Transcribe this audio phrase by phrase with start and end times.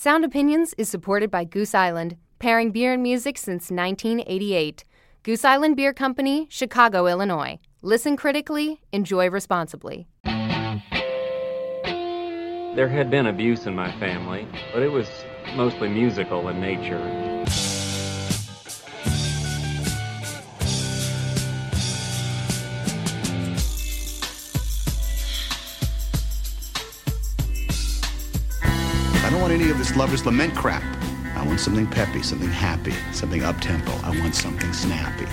[0.00, 4.84] Sound Opinions is supported by Goose Island, pairing beer and music since 1988.
[5.24, 7.58] Goose Island Beer Company, Chicago, Illinois.
[7.82, 10.06] Listen critically, enjoy responsibly.
[12.76, 15.08] There had been abuse in my family, but it was
[15.56, 17.27] mostly musical in nature.
[29.78, 30.82] This lover's lament crap.
[31.36, 33.92] I want something peppy, something happy, something up tempo.
[34.02, 35.24] I want something snappy.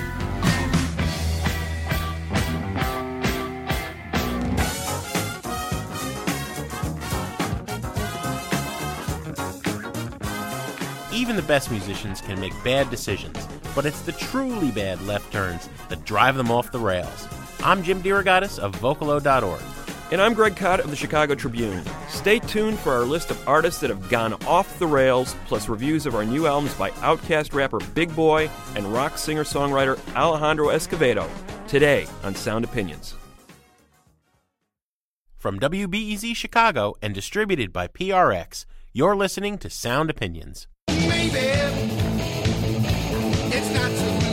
[11.11, 15.69] Even the best musicians can make bad decisions, but it's the truly bad left turns
[15.89, 17.27] that drive them off the rails.
[17.63, 19.74] I'm Jim DeRogatis of Vocalo.org.
[20.11, 21.83] And I'm Greg Kot of the Chicago Tribune.
[22.09, 26.05] Stay tuned for our list of artists that have gone off the rails, plus reviews
[26.05, 31.27] of our new albums by OutKast rapper Big Boi and rock singer songwriter Alejandro Escovedo,
[31.67, 33.15] today on Sound Opinions.
[35.35, 40.67] From WBEZ Chicago and distributed by PRX, you're listening to Sound Opinions.
[40.87, 41.39] Maybe
[43.51, 44.24] it's not too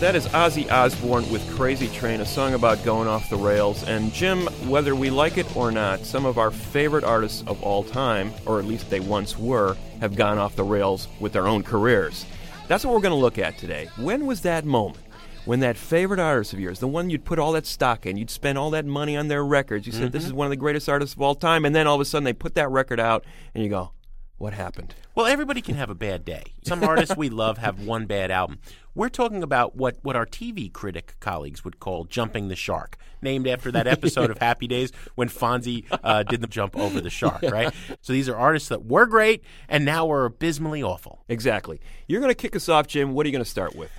[0.00, 3.82] That is Ozzy Osbourne with Crazy Train, a song about going off the rails.
[3.84, 7.82] And Jim, whether we like it or not, some of our favorite artists of all
[7.82, 11.62] time, or at least they once were, have gone off the rails with their own
[11.62, 12.26] careers.
[12.68, 13.88] That's what we're going to look at today.
[13.96, 15.02] When was that moment?
[15.46, 18.28] When that favorite artist of yours, the one you'd put all that stock in, you'd
[18.28, 20.28] spend all that money on their records, you said, This mm-hmm.
[20.28, 22.24] is one of the greatest artists of all time, and then all of a sudden
[22.24, 23.92] they put that record out, and you go,
[24.38, 24.94] What happened?
[25.14, 26.52] Well, everybody can have a bad day.
[26.62, 28.58] Some artists we love have one bad album.
[28.94, 33.46] We're talking about what, what our TV critic colleagues would call jumping the shark, named
[33.46, 37.42] after that episode of Happy Days when Fonzie uh, did the jump over the shark,
[37.44, 37.72] right?
[38.02, 41.24] So these are artists that were great and now are abysmally awful.
[41.28, 41.80] Exactly.
[42.06, 43.14] You're going to kick us off, Jim.
[43.14, 43.90] What are you going to start with?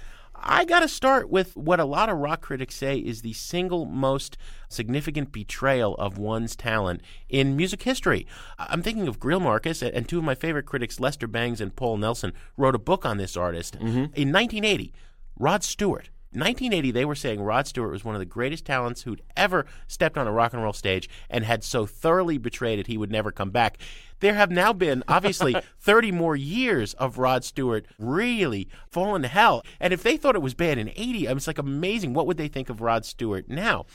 [0.49, 3.85] I got to start with what a lot of rock critics say is the single
[3.85, 4.37] most
[4.69, 8.25] significant betrayal of one's talent in music history.
[8.57, 11.97] I'm thinking of Greil Marcus, and two of my favorite critics, Lester Bangs and Paul
[11.97, 13.87] Nelson, wrote a book on this artist mm-hmm.
[14.15, 14.93] in 1980.
[15.37, 16.09] Rod Stewart.
[16.31, 20.17] 1980, they were saying Rod Stewart was one of the greatest talents who'd ever stepped
[20.17, 23.31] on a rock and roll stage and had so thoroughly betrayed it he would never
[23.31, 23.77] come back.
[24.19, 29.63] There have now been, obviously, 30 more years of Rod Stewart really falling to hell.
[29.79, 32.13] And if they thought it was bad in 80, I mean, it's like amazing.
[32.13, 33.85] What would they think of Rod Stewart now?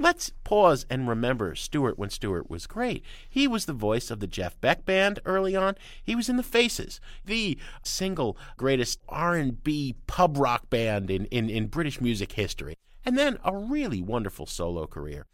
[0.00, 3.04] Let's pause and remember Stewart when Stewart was great.
[3.28, 5.74] He was the voice of the Jeff Beck band early on.
[6.04, 11.66] He was in the Faces, the single greatest R&B pub rock band in, in, in
[11.66, 12.76] British music history.
[13.04, 15.26] And then a really wonderful solo career.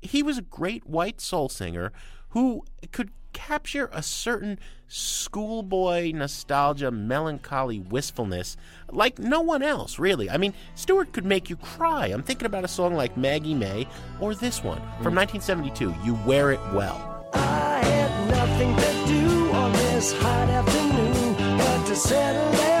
[0.00, 1.92] He was a great white soul singer
[2.30, 4.58] who could capture a certain
[4.88, 8.56] schoolboy nostalgia, melancholy wistfulness
[8.90, 10.30] like no one else, really.
[10.30, 12.06] I mean, Stewart could make you cry.
[12.06, 13.86] I'm thinking about a song like Maggie May
[14.20, 15.28] or this one from mm.
[15.38, 17.28] 1972, You Wear It Well.
[17.34, 22.75] I had nothing to do on this hot afternoon but to settle down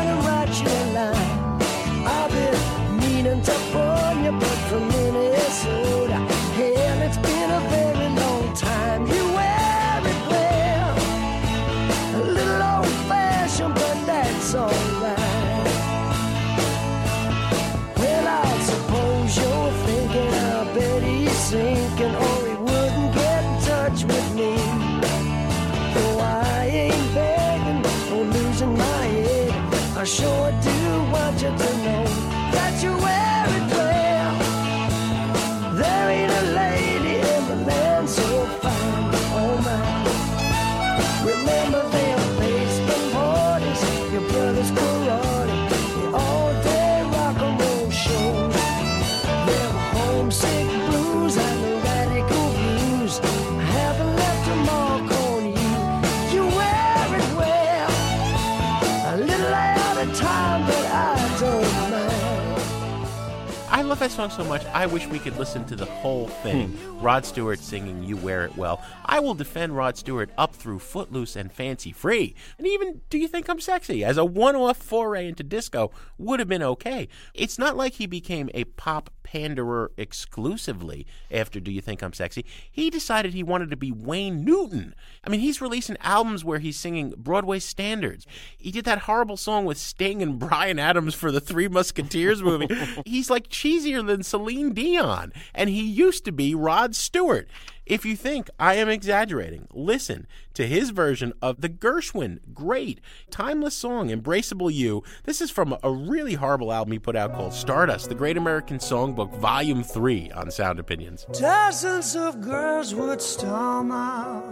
[64.16, 66.70] song so much, I wish we could listen to the whole thing.
[66.70, 67.04] Hmm.
[67.04, 68.82] Rod Stewart singing You Wear It Well.
[69.04, 72.34] I will defend Rod Stewart up through Footloose and Fancy Free.
[72.56, 76.40] And even Do You Think I'm Sexy as a one off foray into disco would
[76.40, 77.08] have been okay.
[77.34, 82.44] It's not like he became a pop panderer exclusively after Do You Think I'm Sexy.
[82.70, 84.94] He decided he wanted to be Wayne Newton.
[85.24, 88.24] I mean, he's releasing albums where he's singing Broadway standards.
[88.56, 92.68] He did that horrible song with Sting and Bryan Adams for the Three Musketeers movie.
[93.04, 97.48] he's like cheesier than Celine Dion, and he used to be Rod Stewart.
[97.86, 103.00] If you think I am exaggerating, listen to his version of the Gershwin great
[103.30, 105.04] timeless song Embraceable You.
[105.22, 108.78] This is from a really horrible album he put out called Stardust, the Great American
[108.78, 111.26] Songbook, Volume 3 on Sound Opinions.
[111.32, 114.44] Dozens of girls would storm up.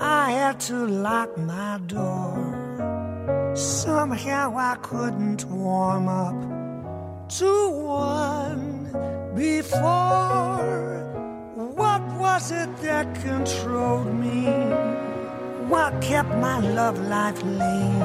[0.00, 3.52] I had to lock my door.
[3.54, 11.11] Somehow I couldn't warm up to one before.
[12.22, 14.44] Was it that controlled me?
[15.72, 17.98] What kept my love life lean?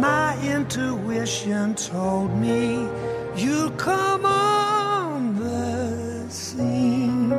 [0.00, 2.88] My intuition told me
[3.36, 7.30] you'd come on the scene.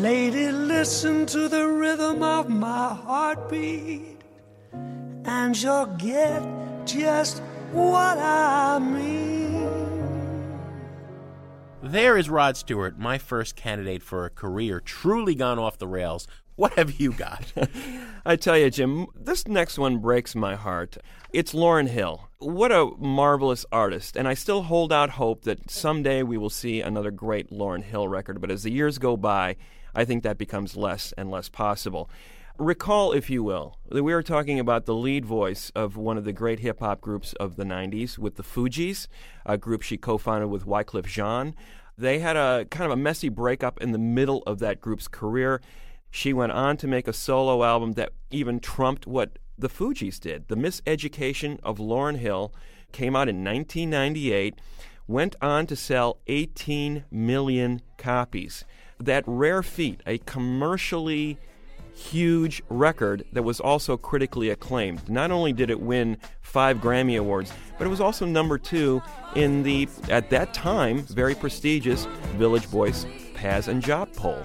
[0.00, 4.22] Lady, listen to the rhythm of my heartbeat,
[5.26, 6.40] and you'll get
[6.86, 7.42] just
[7.72, 9.55] what I mean.
[11.88, 16.26] There is Rod Stewart, my first candidate for a career truly gone off the rails.
[16.56, 17.52] What have you got?
[18.26, 20.98] I tell you, Jim, this next one breaks my heart.
[21.32, 22.28] It's Lauryn Hill.
[22.38, 24.16] What a marvelous artist.
[24.16, 28.08] And I still hold out hope that someday we will see another great Lauryn Hill
[28.08, 28.40] record.
[28.40, 29.54] But as the years go by,
[29.94, 32.10] I think that becomes less and less possible.
[32.58, 36.24] Recall, if you will, that we were talking about the lead voice of one of
[36.24, 39.08] the great hip hop groups of the 90s with the Fugees,
[39.44, 41.54] a group she co founded with Wyclef Jean.
[41.98, 45.60] They had a kind of a messy breakup in the middle of that group's career.
[46.10, 50.48] She went on to make a solo album that even trumped what the Fugees did.
[50.48, 52.54] The Miseducation of Lauryn Hill
[52.90, 54.54] came out in 1998,
[55.06, 58.64] went on to sell 18 million copies.
[58.98, 61.38] That rare feat, a commercially
[61.96, 65.08] huge record that was also critically acclaimed.
[65.08, 69.02] Not only did it win five Grammy Awards, but it was also number two
[69.34, 72.06] in the, at that time, very prestigious
[72.36, 74.42] Village Voice Pazz and Jop poll.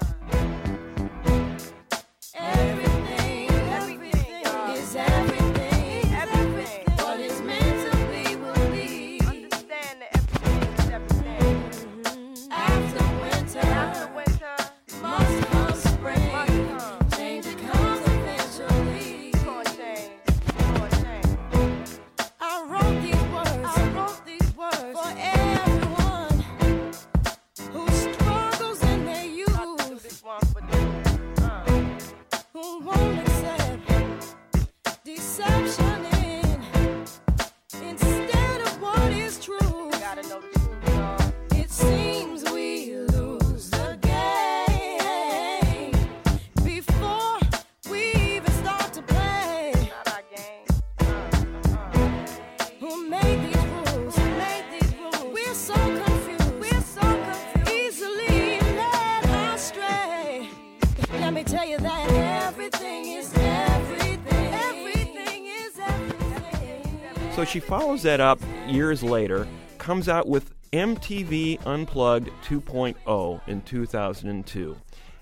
[67.51, 69.45] She follows that up years later,
[69.77, 74.77] comes out with MTV Unplugged 2.0 in 2002.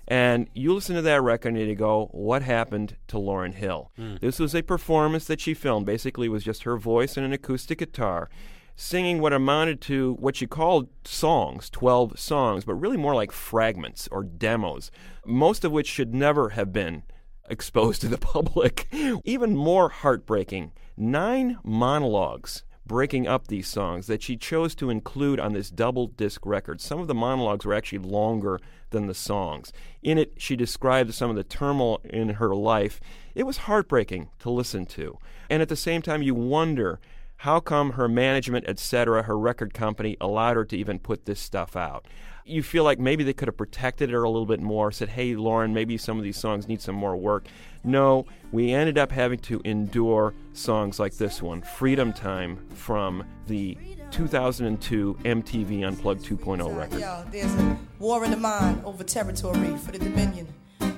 [0.06, 3.90] And you listen to that record and you go, what happened to Lauryn Hill?
[3.96, 4.14] Hmm.
[4.20, 5.86] This was a performance that she filmed.
[5.86, 8.30] Basically, it was just her voice and an acoustic guitar
[8.76, 14.08] singing what amounted to what she called songs, 12 songs, but really more like fragments
[14.12, 14.92] or demos,
[15.26, 17.02] most of which should never have been
[17.50, 18.88] exposed to the public.
[19.24, 25.52] Even more heartbreaking, nine monologues breaking up these songs that she chose to include on
[25.52, 26.80] this double disc record.
[26.80, 28.58] Some of the monologues were actually longer
[28.90, 29.72] than the songs.
[30.02, 33.00] In it, she described some of the turmoil in her life.
[33.34, 35.18] It was heartbreaking to listen to.
[35.48, 36.98] And at the same time, you wonder
[37.36, 41.76] how come her management, etc., her record company allowed her to even put this stuff
[41.76, 42.06] out?
[42.44, 45.34] You feel like maybe they could have protected her a little bit more, said, hey,
[45.34, 47.46] Lauryn, maybe some of these songs need some more work.
[47.84, 53.78] No, we ended up having to endure songs like this one, Freedom Time, from the
[54.10, 57.00] 2002 MTV Unplugged 2.0 record.
[57.00, 60.46] Yo, there's a war in the mind over territory for the dominion.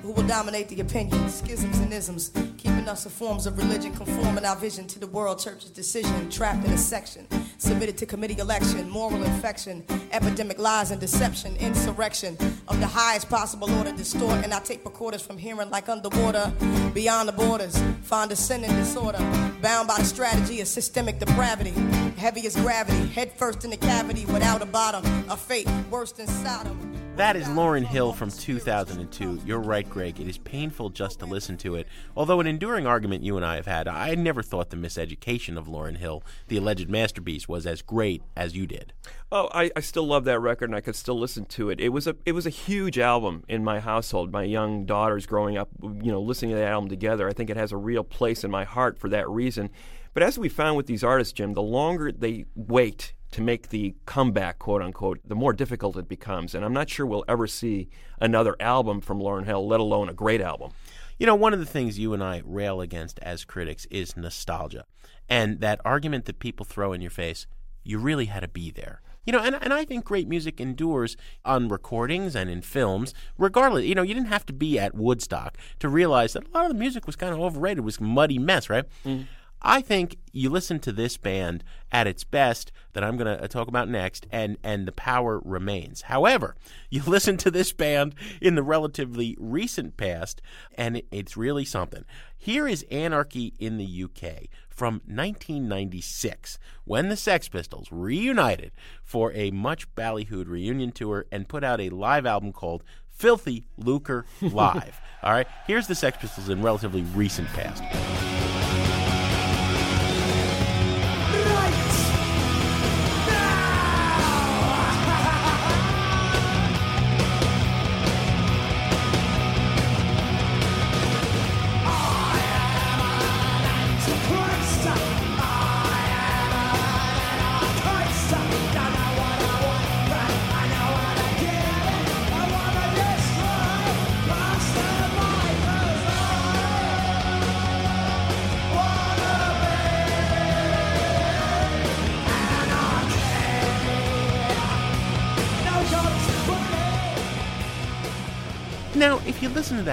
[0.03, 4.43] Who will dominate the opinions, Schisms and isms, keeping us in forms of religion, conforming
[4.43, 7.25] our vision to the world church's decision, trapped in a section.
[7.57, 9.81] submitted to committee election, moral infection,
[10.11, 15.21] epidemic lies and deception, insurrection of the highest possible order, distort, and I take recorders
[15.21, 16.51] from hearing like underwater,
[16.93, 19.19] beyond the borders, find a sin disorder,
[19.61, 21.71] bound by the strategy of systemic depravity,
[22.17, 26.27] heavy as gravity, head first in the cavity without a bottom, a fate worse than
[26.27, 26.92] Sodom.
[27.15, 29.41] That is Lauryn Hill from 2002.
[29.45, 30.19] You're right, Greg.
[30.19, 31.87] It is painful just to listen to it.
[32.17, 35.67] Although an enduring argument you and I have had, I never thought the miseducation of
[35.67, 38.93] Lauryn Hill, the alleged masterpiece, was as great as you did.
[39.31, 41.79] Oh, I, I still love that record, and I could still listen to it.
[41.79, 44.31] It was a it was a huge album in my household.
[44.31, 47.29] My young daughters growing up, you know, listening to that album together.
[47.29, 49.69] I think it has a real place in my heart for that reason.
[50.15, 53.95] But as we found with these artists, Jim, the longer they wait to make the
[54.05, 56.55] comeback, quote unquote, the more difficult it becomes.
[56.55, 57.89] And I'm not sure we'll ever see
[58.21, 60.71] another album from Lauryn Hill, let alone a great album.
[61.17, 64.85] You know, one of the things you and I rail against as critics is nostalgia.
[65.27, 67.47] And that argument that people throw in your face,
[67.83, 69.01] you really had to be there.
[69.25, 73.85] You know, and, and I think great music endures on recordings and in films, regardless.
[73.85, 76.71] You know, you didn't have to be at Woodstock to realize that a lot of
[76.71, 77.79] the music was kind of overrated.
[77.79, 78.85] It was a muddy mess, right?
[79.05, 79.25] Mm.
[79.63, 83.47] I think you listen to this band at its best that I'm going to uh,
[83.47, 86.03] talk about next, and and the power remains.
[86.03, 86.55] However,
[86.89, 90.41] you listen to this band in the relatively recent past,
[90.75, 92.03] and it's really something.
[92.37, 98.71] Here is Anarchy in the UK from 1996, when the Sex Pistols reunited
[99.03, 104.25] for a much ballyhooed reunion tour and put out a live album called Filthy Lucre
[104.41, 104.99] Live.
[105.23, 108.42] All right, here's the Sex Pistols in relatively recent past.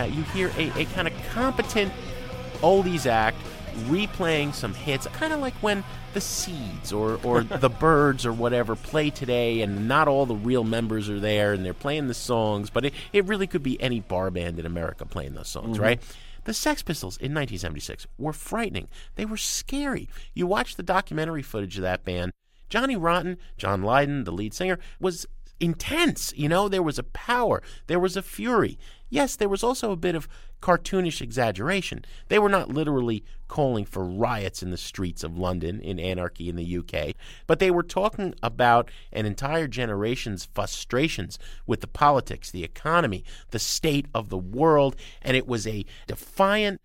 [0.00, 1.92] That, you hear a, a kind of competent
[2.62, 3.36] oldies act
[3.80, 8.76] replaying some hits, kind of like when the Seeds or, or the Byrds or whatever
[8.76, 12.70] play today, and not all the real members are there, and they're playing the songs,
[12.70, 15.82] but it, it really could be any bar band in America playing those songs, mm-hmm.
[15.82, 16.02] right?
[16.44, 18.88] The Sex Pistols in 1976 were frightening.
[19.16, 20.08] They were scary.
[20.32, 22.32] You watch the documentary footage of that band.
[22.70, 25.26] Johnny Rotten, John Lydon, the lead singer, was
[25.60, 26.32] intense.
[26.36, 28.78] You know, there was a power, there was a fury.
[29.08, 30.28] Yes, there was also a bit of
[30.62, 32.04] cartoonish exaggeration.
[32.28, 36.56] They were not literally calling for riots in the streets of London in anarchy in
[36.56, 37.14] the UK,
[37.46, 43.58] but they were talking about an entire generation's frustrations with the politics, the economy, the
[43.58, 46.80] state of the world, and it was a defiant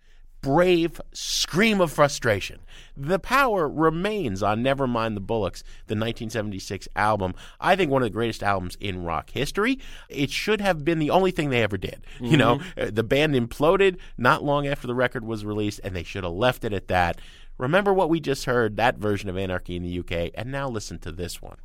[0.46, 2.60] brave scream of frustration.
[2.96, 7.34] The power remains on Nevermind the Bollocks, the 1976 album.
[7.60, 9.80] I think one of the greatest albums in rock history.
[10.08, 12.00] It should have been the only thing they ever did.
[12.20, 16.04] You know, Uh, the band imploded not long after the record was released, and they
[16.04, 17.20] should have left it at that.
[17.58, 20.98] Remember what we just heard, that version of Anarchy in the UK, and now listen
[21.00, 21.56] to this one.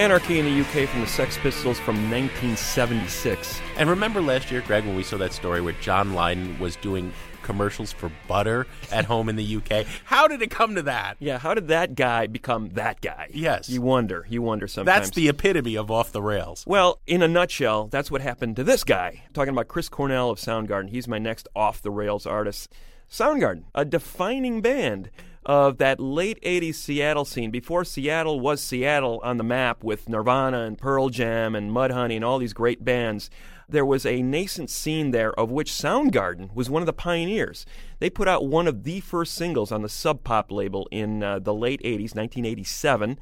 [0.00, 3.60] Anarchy in the UK from the Sex Pistols from 1976.
[3.76, 7.12] And remember last year, Greg, when we saw that story where John Lydon was doing
[7.42, 9.84] commercials for butter at home in the UK.
[10.04, 11.18] How did it come to that?
[11.20, 13.28] Yeah, how did that guy become that guy?
[13.34, 13.68] Yes.
[13.68, 14.24] You wonder.
[14.26, 14.86] You wonder sometimes.
[14.96, 16.64] That's the epitome of off the rails.
[16.66, 19.24] Well, in a nutshell, that's what happened to this guy.
[19.34, 20.88] Talking about Chris Cornell of Soundgarden.
[20.88, 22.72] He's my next off the rails artist.
[23.10, 25.10] Soundgarden, a defining band
[25.44, 30.60] of that late 80s Seattle scene before Seattle was Seattle on the map with Nirvana
[30.62, 33.30] and Pearl Jam and Mudhoney and all these great bands.
[33.68, 37.64] There was a nascent scene there of which Soundgarden was one of the pioneers.
[38.00, 41.38] They put out one of the first singles on the Sub Pop label in uh,
[41.38, 43.18] the late 80s, 1987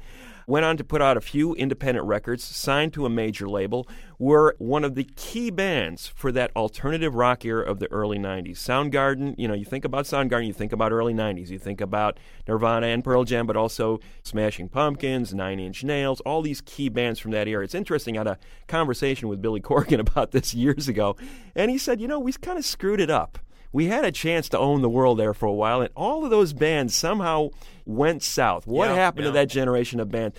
[0.49, 3.87] went on to put out a few independent records, signed to a major label,
[4.17, 8.57] were one of the key bands for that alternative rock era of the early 90s.
[8.57, 12.19] Soundgarden, you know, you think about Soundgarden, you think about early 90s, you think about
[12.47, 17.19] Nirvana and Pearl Jam, but also Smashing Pumpkins, Nine Inch Nails, all these key bands
[17.19, 17.63] from that era.
[17.63, 21.15] It's interesting, I had a conversation with Billy Corgan about this years ago,
[21.55, 23.37] and he said, you know, we kind of screwed it up
[23.71, 26.29] we had a chance to own the world there for a while, and all of
[26.31, 27.49] those bands somehow
[27.85, 28.65] went south.
[28.65, 30.35] What Yeah, happened to that generation of bands?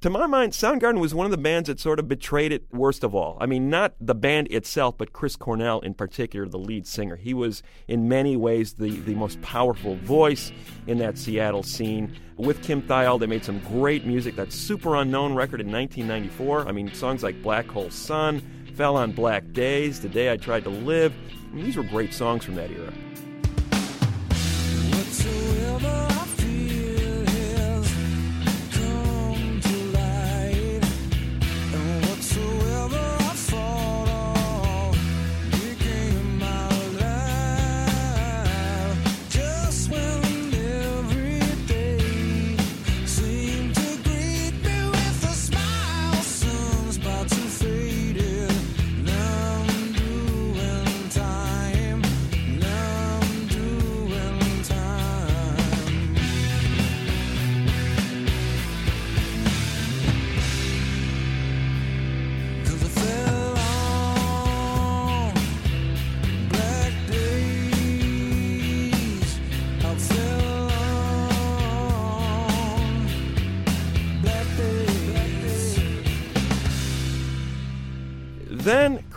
[0.00, 3.04] To my mind, Soundgarden was one of the bands that sort of betrayed it worst
[3.04, 3.38] of all.
[3.40, 7.16] I mean, not the band itself, but Chris Cornell in particular, the lead singer.
[7.16, 10.52] He was, in many ways, the, the most powerful voice
[10.86, 12.14] in that Seattle scene.
[12.36, 14.36] With Kim Thayil, they made some great music.
[14.36, 16.68] That Superunknown record in 1994.
[16.68, 18.42] I mean, songs like Black Hole Sun,
[18.74, 21.14] Fell on Black Days, The Day I Tried to Live.
[21.54, 22.92] These were great songs from that era.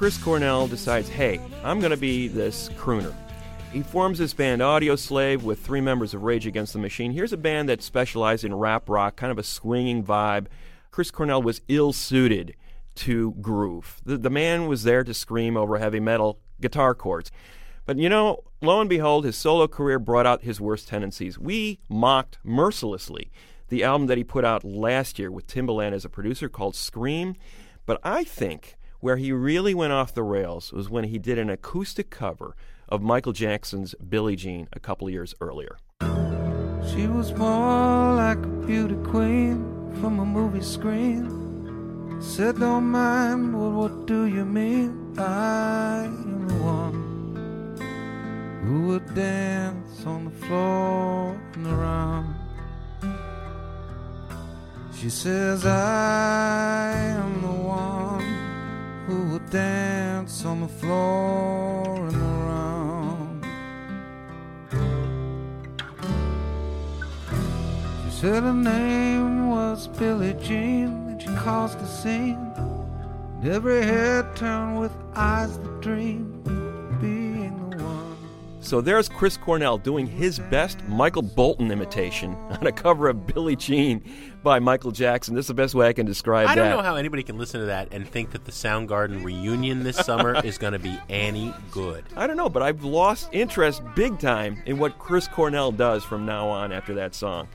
[0.08, 3.14] Chris Cornell decides, hey, I'm going to be this crooner.
[3.74, 7.12] He forms this band Audioslave with three members of Rage Against the Machine.
[7.12, 10.46] Here's a band that specialized in rap rock, kind of a swinging vibe.
[10.92, 12.56] Chris Cornell was ill suited
[12.96, 14.00] to groove.
[14.06, 17.30] The, the man was there to scream over heavy metal guitar chords.
[17.86, 21.38] But you know, lo and behold, his solo career brought out his worst tendencies.
[21.38, 23.30] We mocked mercilessly
[23.68, 27.36] the album that he put out last year with Timbaland as a producer called Scream.
[27.86, 31.50] But I think where he really went off the rails was when he did an
[31.50, 32.56] acoustic cover
[32.90, 35.78] of Michael Jackson's Billie Jean a couple years earlier.
[36.90, 41.46] She was more like a beauty queen from a movie screen.
[42.20, 45.14] Said, Don't mind, but what do you mean?
[45.20, 47.08] I am the one
[48.64, 52.36] who would dance on the floor and around.
[54.94, 58.37] She says, I am the one
[59.08, 63.46] who would dance on the floor and around.
[68.04, 72.52] She said her name was Billie Jean, and she caused a scene.
[73.40, 76.57] And every head turned with eyes that dream.
[78.68, 83.56] So there's Chris Cornell doing his best Michael Bolton imitation on a cover of Billie
[83.56, 84.04] Jean
[84.44, 85.36] by Michael Jackson.
[85.36, 86.66] This is the best way I can describe I that.
[86.66, 89.84] I don't know how anybody can listen to that and think that the Soundgarden reunion
[89.84, 92.04] this summer is going to be any good.
[92.18, 96.26] I don't know, but I've lost interest big time in what Chris Cornell does from
[96.26, 97.48] now on after that song.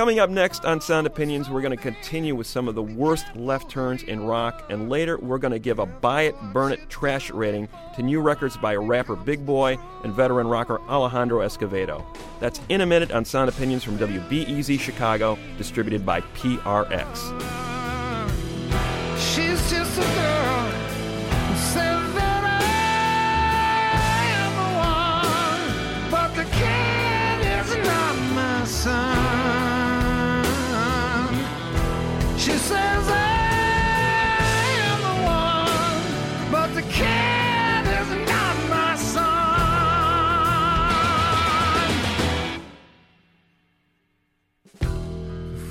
[0.00, 3.26] Coming up next on Sound Opinions, we're going to continue with some of the worst
[3.36, 6.88] left turns in rock, and later we're going to give a buy it, burn it,
[6.88, 12.02] trash rating to new records by rapper Big Boi and veteran rocker Alejandro Escovedo.
[12.40, 17.79] That's in a minute on Sound Opinions from WBEZ Chicago, distributed by PRX.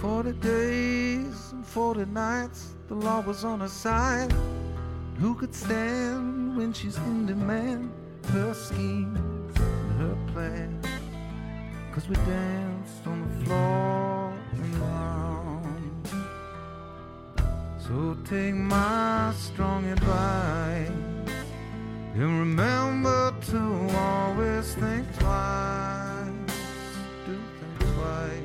[0.01, 4.33] 40 days and 40 nights, the law was on her side.
[5.17, 7.91] Who could stand when she's in demand?
[8.27, 10.85] Her schemes and her plans.
[11.93, 16.07] Cause we danced on the floor and around.
[17.79, 21.08] So take my strong advice.
[22.19, 26.27] And remember to always think twice.
[27.25, 28.43] Do think twice.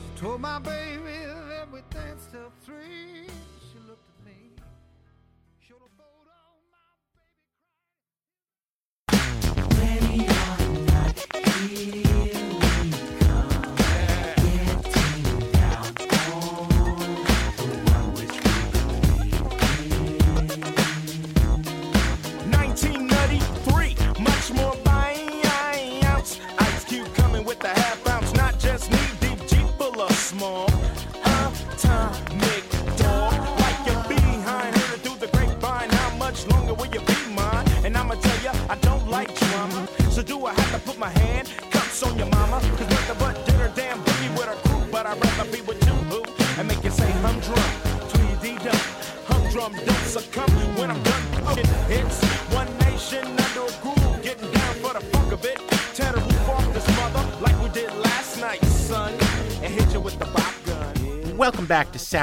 [0.00, 3.28] She told my baby that we danced till three.
[3.60, 4.56] She looked at me.
[5.60, 6.40] Showed a photo.
[10.94, 12.01] much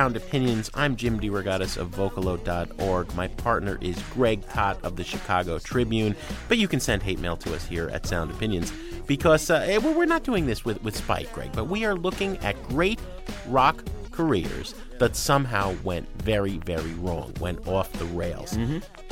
[0.09, 0.71] Sound Opinions.
[0.73, 3.13] I'm Jim DeRogatis of Vocalo.org.
[3.13, 6.15] My partner is Greg Kot of the Chicago Tribune.
[6.47, 8.73] But you can send hate mail to us here at Sound Opinions
[9.05, 12.37] because uh, eh, we're not doing this with, with spite, Greg, but we are looking
[12.37, 12.99] at great
[13.49, 18.57] rock careers that somehow went very, very wrong, went off the rails.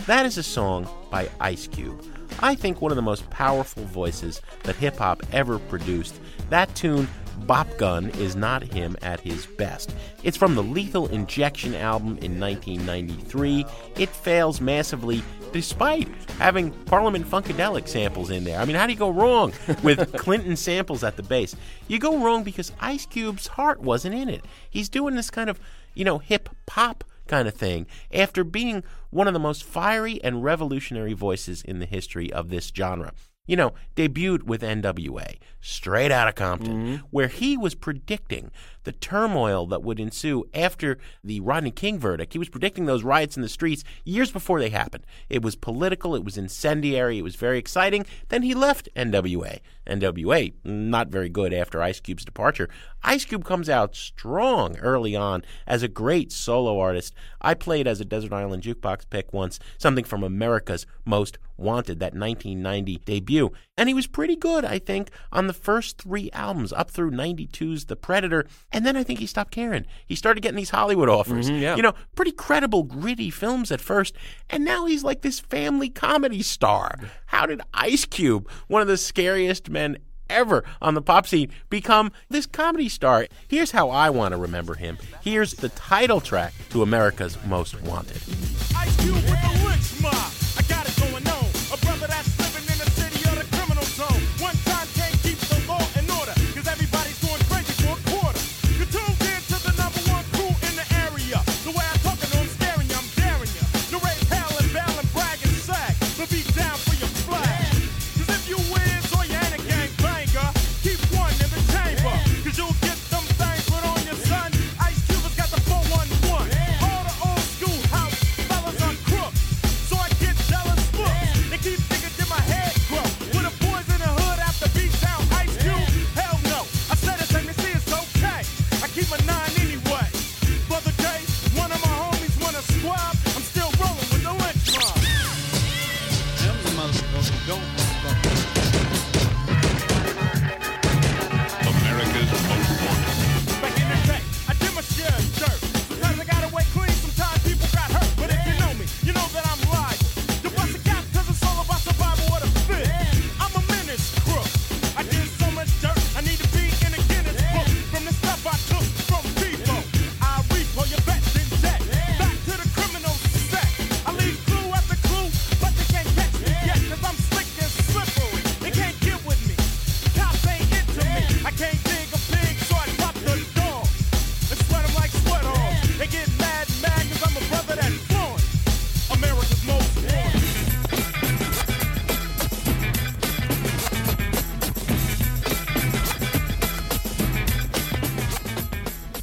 [0.07, 2.03] That is a song by Ice Cube.
[2.39, 6.19] I think one of the most powerful voices that hip hop ever produced.
[6.49, 7.07] That tune,
[7.45, 9.93] Bop Gun, is not him at his best.
[10.23, 13.65] It's from the Lethal Injection album in 1993.
[13.97, 16.07] It fails massively despite
[16.39, 18.59] having Parliament Funkadelic samples in there.
[18.59, 21.55] I mean, how do you go wrong with Clinton samples at the base?
[21.87, 24.43] You go wrong because Ice Cube's heart wasn't in it.
[24.69, 25.59] He's doing this kind of,
[25.93, 30.43] you know, hip pop kind of thing after being one of the most fiery and
[30.43, 33.13] revolutionary voices in the history of this genre.
[33.47, 37.05] You know, debuted with NWA, straight out of Compton, mm-hmm.
[37.09, 38.51] where he was predicting
[38.87, 42.31] the turmoil that would ensue after the Rodney King verdict.
[42.31, 45.05] He was predicting those riots in the streets years before they happened.
[45.29, 48.05] It was political, it was incendiary, it was very exciting.
[48.29, 49.59] Then he left NWA.
[49.85, 52.69] NWA, not very good after Ice Cube's departure.
[53.03, 57.13] Ice Cube comes out strong early on as a great solo artist.
[57.41, 62.13] I played as a Desert Island Jukebox pick once, something from America's Most Wanted, that
[62.13, 63.51] 1990 debut.
[63.77, 67.85] And he was pretty good, I think, on the first three albums, up through 92's
[67.85, 68.47] The Predator.
[68.71, 69.85] And then I think he stopped caring.
[70.05, 71.49] He started getting these Hollywood offers.
[71.49, 71.75] Mhm, yeah.
[71.75, 74.15] You know, pretty credible, gritty films at first.
[74.49, 76.97] And now he's like this family comedy star.
[77.27, 79.97] How did Ice Cube, one of the scariest men
[80.29, 83.27] ever on the pop scene, become this comedy star?
[83.47, 84.97] Here's how I want to remember him.
[85.21, 88.21] Here's the title track to America's Most Wanted.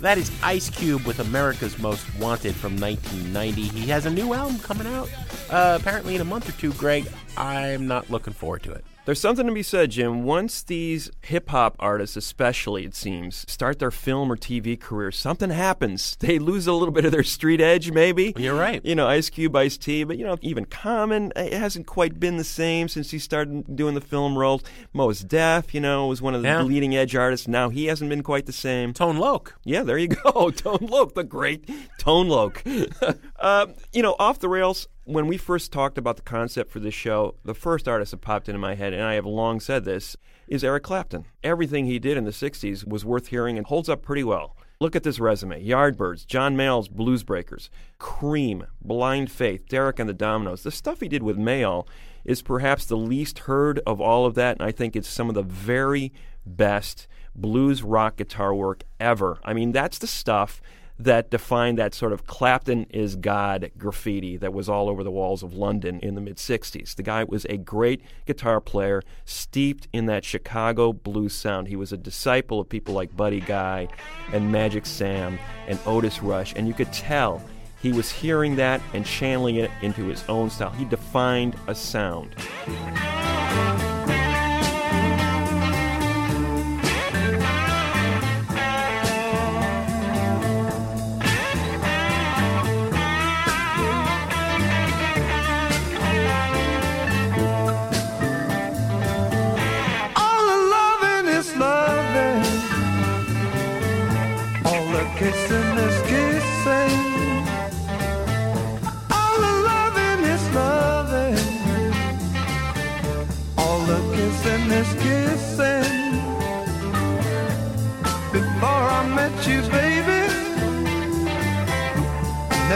[0.05, 3.63] That is Ice Cube with America's Most Wanted from 1990.
[3.69, 5.09] He has a new album coming out
[5.51, 8.85] Uh, apparently, in a month or two, Greg, I'm not looking forward to it.
[9.07, 10.23] There's something to be said, Jim.
[10.25, 15.51] Once these hip hop artists, especially, it seems, start their film or TV career, something
[15.51, 16.17] happens.
[16.25, 18.33] They lose a little bit of their street edge, maybe.
[18.39, 18.83] You're right.
[18.83, 22.39] You know, Ice Cube, Ice T, but, you know, even Common, it hasn't quite been
[22.39, 24.63] the same since he started doing the film roles.
[24.95, 26.63] Mos Def, you know, was one of the Yeah.
[26.63, 27.47] leading edge artists.
[27.47, 28.95] Now he hasn't been quite the same.
[28.95, 29.55] Tone Loc.
[29.65, 30.51] Yeah, there you go.
[30.57, 32.65] Tone Loc, the great Tone Loc.
[33.39, 36.95] uh, you know, off the rails, when we first talked about the concept for this
[36.95, 40.17] show, the first artist that popped into my head, and I have long said this,
[40.49, 41.27] is Eric Clapton.
[41.43, 44.57] Everything he did in the 60s was worth hearing and holds up pretty well.
[44.81, 50.15] Look at this resume Yardbirds, John Mayall's Blues Breakers, Cream, Blind Faith, Derek and the
[50.15, 50.63] Dominos.
[50.63, 51.87] The stuff he did with Mayall
[52.25, 55.35] is perhaps the least heard of all of that, and I think it's some of
[55.35, 56.13] the very
[56.45, 59.39] best blues rock guitar work ever.
[59.45, 60.61] I mean, that's the stuff
[60.99, 65.43] that defined that sort of Clapton is God graffiti that was all over the walls
[65.43, 66.95] of London in the mid 60s.
[66.95, 71.69] The guy was a great guitar player, steeped in that Chicago blues sound.
[71.69, 73.89] He was a disciple of people like Buddy Guy
[74.33, 77.43] and Magic Sam and Otis Rush, and you could tell
[77.83, 80.71] he was hearing that and channeling it into his own style.
[80.71, 82.35] He defined a sound.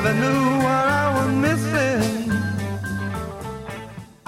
[0.01, 2.31] Never knew what I was missing.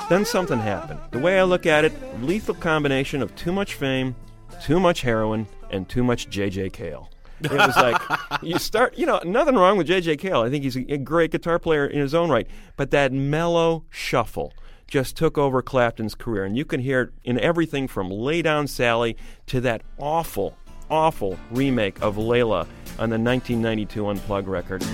[0.08, 0.98] Then something happened.
[1.12, 4.16] The way I look at it, lethal combination of too much fame,
[4.60, 6.70] too much heroin, and too much J.J.
[6.70, 7.08] Cale.
[7.42, 8.02] It was like
[8.42, 10.16] you start, you know, nothing wrong with J.J.
[10.16, 10.40] Cale.
[10.40, 14.52] I think he's a great guitar player in his own right, but that mellow shuffle
[14.88, 18.66] just took over Clapton's career, and you can hear it in everything from "Lay Down
[18.66, 20.56] Sally" to that awful,
[20.90, 22.66] awful remake of Layla
[22.98, 24.84] on the 1992 Unplugged record.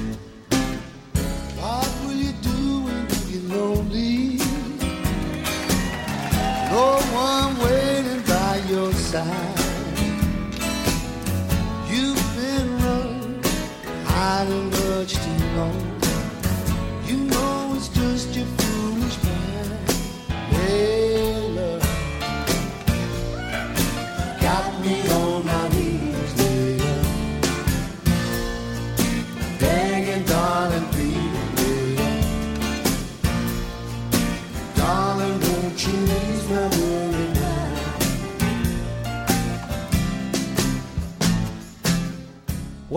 [6.77, 9.61] No one waiting by your side.
[11.89, 13.43] You've been running,
[14.05, 15.81] hiding much too long.
[17.09, 17.17] You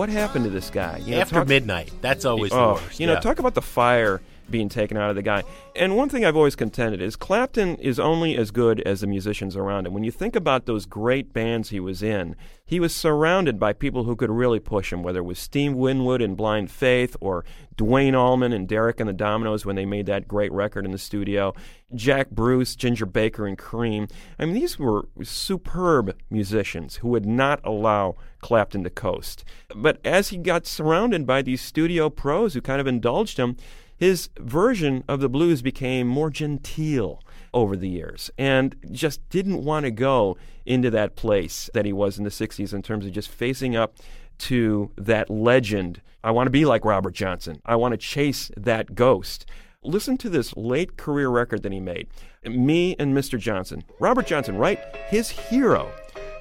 [0.00, 0.96] What happened to this guy?
[1.04, 3.00] You know, After talk- midnight, that's always the oh, worst.
[3.00, 3.20] You know, yeah.
[3.20, 5.42] talk about the fire being taken out of the guy.
[5.76, 9.56] And one thing I've always contended is Clapton is only as good as the musicians
[9.56, 9.94] around him.
[9.94, 14.04] When you think about those great bands he was in, he was surrounded by people
[14.04, 17.44] who could really push him, whether it was Steve Winwood in Blind Faith or
[17.76, 20.98] Duane Allman and Derek and the Dominos when they made that great record in the
[20.98, 21.54] studio,
[21.94, 24.06] Jack Bruce, Ginger Baker, and Cream.
[24.38, 29.44] I mean, these were superb musicians who would not allow Clapton to coast.
[29.74, 33.56] But as he got surrounded by these studio pros who kind of indulged him,
[34.00, 39.84] his version of the blues became more genteel over the years and just didn't want
[39.84, 43.28] to go into that place that he was in the 60s in terms of just
[43.28, 43.96] facing up
[44.38, 46.00] to that legend.
[46.24, 47.60] I want to be like Robert Johnson.
[47.66, 49.44] I want to chase that ghost.
[49.82, 52.08] Listen to this late career record that he made.
[52.42, 53.38] Me and Mr.
[53.38, 53.84] Johnson.
[53.98, 54.78] Robert Johnson, right?
[55.08, 55.92] His hero.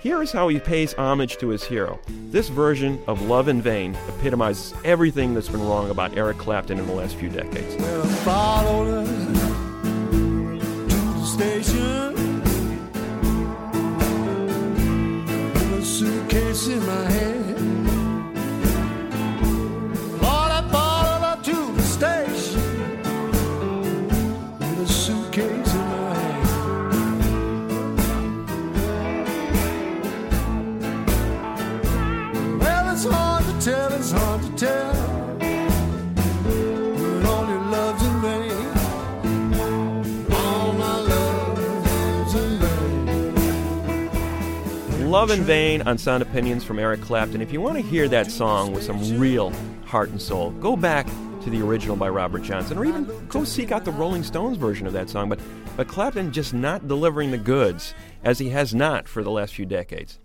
[0.02, 2.00] Here is how he pays homage to his hero.
[2.08, 6.88] This version of Love in Vain epitomizes everything that's been wrong about Eric Clapton in
[6.88, 7.76] the last few decades.
[7.76, 8.06] Well,
[34.60, 34.92] tell.
[37.26, 38.52] All your love's in vain.
[40.34, 44.16] All my love's in vain.
[45.10, 47.42] Love in Vain on Sound Opinions from Eric Clapton.
[47.42, 49.54] If you want to hear that song with some real
[49.86, 51.08] heart and soul, go back
[51.44, 54.86] to the original by Robert Johnson, or even go seek out the Rolling Stones version
[54.88, 55.30] of that song.
[55.30, 55.40] But,
[55.78, 57.94] but Clapton just not delivering the goods
[58.26, 60.20] as he has not for the last few decades.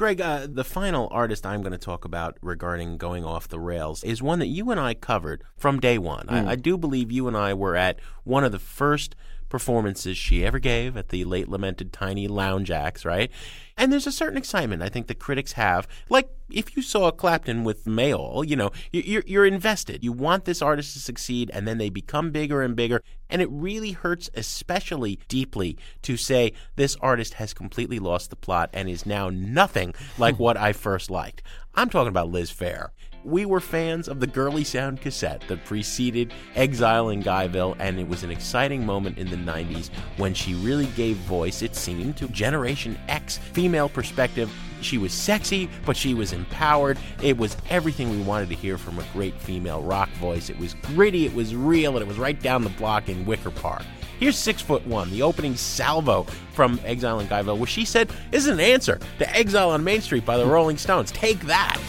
[0.00, 4.02] Greg, uh, the final artist I'm going to talk about regarding going off the rails
[4.02, 6.26] is one that you and I covered from day one.
[6.26, 6.46] Mm.
[6.46, 9.14] I, I do believe you and I were at one of the first
[9.50, 13.30] performances she ever gave at the late lamented Tiny Lounge Ax, right?
[13.76, 15.86] And there's a certain excitement I think the critics have.
[16.08, 20.02] Like if you saw Clapton with Mayall, you know, you- you're, you're invested.
[20.02, 23.02] You want this artist to succeed, and then they become bigger and bigger.
[23.28, 28.70] And it really hurts, especially deeply, to say this artist has completely lost the plot
[28.72, 31.42] and is now nothing like what I first liked.
[31.74, 32.88] I'm talking about Liz Phair.
[33.22, 38.08] We were fans of the Girly Sound cassette that preceded Exile in Guyville, and it
[38.08, 42.28] was an exciting moment in the 90s when she really gave voice, it seemed, to
[42.28, 44.50] Generation X female perspective.
[44.80, 46.98] She was sexy, but she was empowered.
[47.22, 50.48] It was everything we wanted to hear from a great female rock voice.
[50.48, 53.50] It was gritty, it was real, and it was right down the block in Wicker
[53.50, 53.82] Park.
[54.20, 58.48] Here's Six Foot One, the opening salvo from Exile in Guyville, where she said, is
[58.48, 61.10] an answer to Exile on Main Street by the Rolling Stones.
[61.10, 61.80] Take that.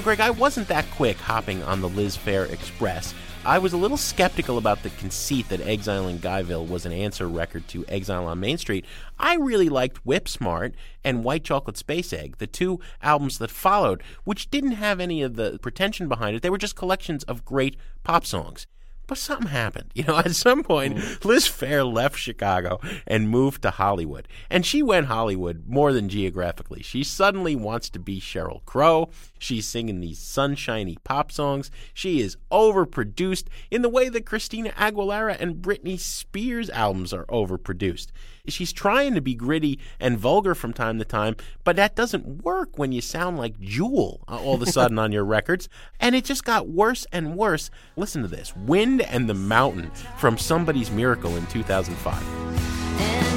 [0.00, 3.12] Know, Greg, I wasn't that quick hopping on the Liz Phair Express.
[3.44, 7.28] I was a little skeptical about the conceit that Exile in Guyville was an answer
[7.28, 8.86] record to Exile on Main Street.
[9.18, 14.02] I really liked Whip Smart and White Chocolate Space Egg, the two albums that followed,
[14.24, 16.40] which didn't have any of the pretension behind it.
[16.40, 18.66] They were just collections of great pop songs.
[19.06, 19.90] But something happened.
[19.94, 21.24] You know, at some point, mm.
[21.26, 24.28] Liz Phair left Chicago and moved to Hollywood.
[24.48, 26.82] And she went Hollywood more than geographically.
[26.82, 29.10] She suddenly wants to be Sheryl Crow.
[29.40, 31.70] She's singing these sunshiny pop songs.
[31.94, 38.08] She is overproduced in the way that Christina Aguilera and Britney Spears albums are overproduced.
[38.46, 42.78] She's trying to be gritty and vulgar from time to time, but that doesn't work
[42.78, 45.70] when you sound like Jewel all of a sudden on your records.
[45.98, 47.70] And it just got worse and worse.
[47.96, 53.29] Listen to this Wind and the Mountain from Somebody's Miracle in 2005.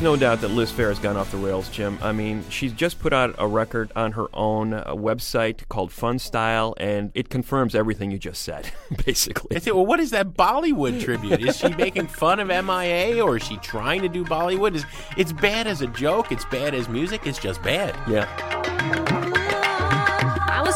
[0.00, 1.98] There's no doubt that Liz Phair has gone off the rails, Jim.
[2.00, 6.18] I mean, she's just put out a record on her own uh, website called Fun
[6.18, 8.72] Style, and it confirms everything you just said,
[9.04, 9.54] basically.
[9.54, 11.42] I say, well, what is that Bollywood tribute?
[11.42, 14.74] Is she making fun of MIA or is she trying to do Bollywood?
[14.74, 14.86] Is
[15.18, 16.32] it's bad as a joke?
[16.32, 17.26] It's bad as music?
[17.26, 17.94] It's just bad.
[18.10, 19.19] Yeah.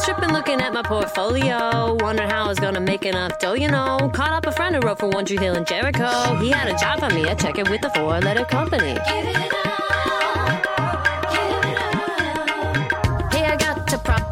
[0.05, 4.11] Tripping looking at my portfolio, wondering how I was gonna make enough dough, you know.
[4.13, 6.35] Caught up a friend who wrote for One Tree Hill and Jericho.
[6.35, 8.99] He had a job for me, I check it with the four letter company.
[8.99, 9.74] Hey, I got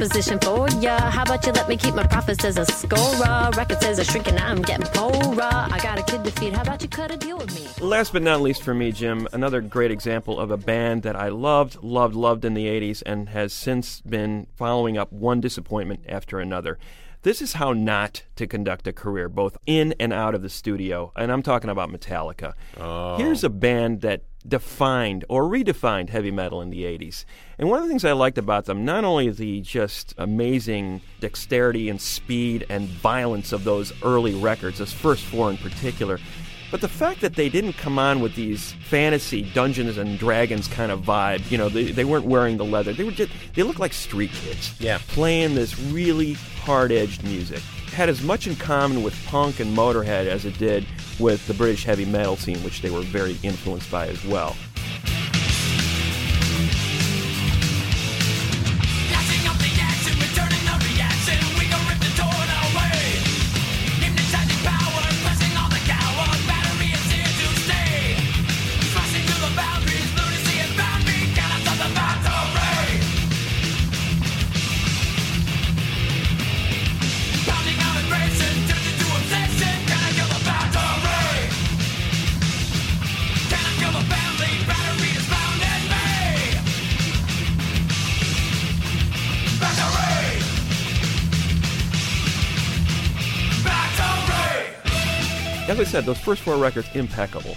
[0.04, 0.98] to prop position for ya.
[1.12, 3.50] How about you let me keep my profits as a scorer?
[3.56, 5.42] Record sales are shrinking, I'm getting poorer.
[5.42, 6.54] I got a kid to feed.
[6.54, 7.68] How about you cut a deal with me?
[7.86, 11.30] Last but not least for me, Jim, another great example of a band that I
[11.30, 16.40] loved, loved, loved in the 80s and has since been following up one disappointment after
[16.40, 16.78] another.
[17.24, 21.14] This is how not to conduct a career, both in and out of the studio.
[21.16, 22.54] And I'm talking about Metallica.
[22.78, 23.16] Oh.
[23.16, 27.26] Here's a band that defined or redefined heavy metal in the 80s.
[27.58, 31.90] And one of the things I liked about them, not only the just amazing dexterity
[31.90, 36.20] and speed and violence of those early records, those first four in particular,
[36.74, 40.92] but the fact that they didn't come on with these fantasy Dungeons and Dragons kind
[40.92, 42.94] of vibe, you know, they, they weren't wearing the leather.
[42.94, 44.74] They were just they looked like street kids.
[44.82, 44.98] Yeah.
[45.10, 46.34] Playing this really
[46.64, 47.62] hard-edged music.
[47.94, 50.88] Had as much in common with punk and Motorhead as it did
[51.20, 54.56] with the British heavy metal scene, which they were very influenced by as well.
[95.94, 97.54] Said, those first four records, impeccable.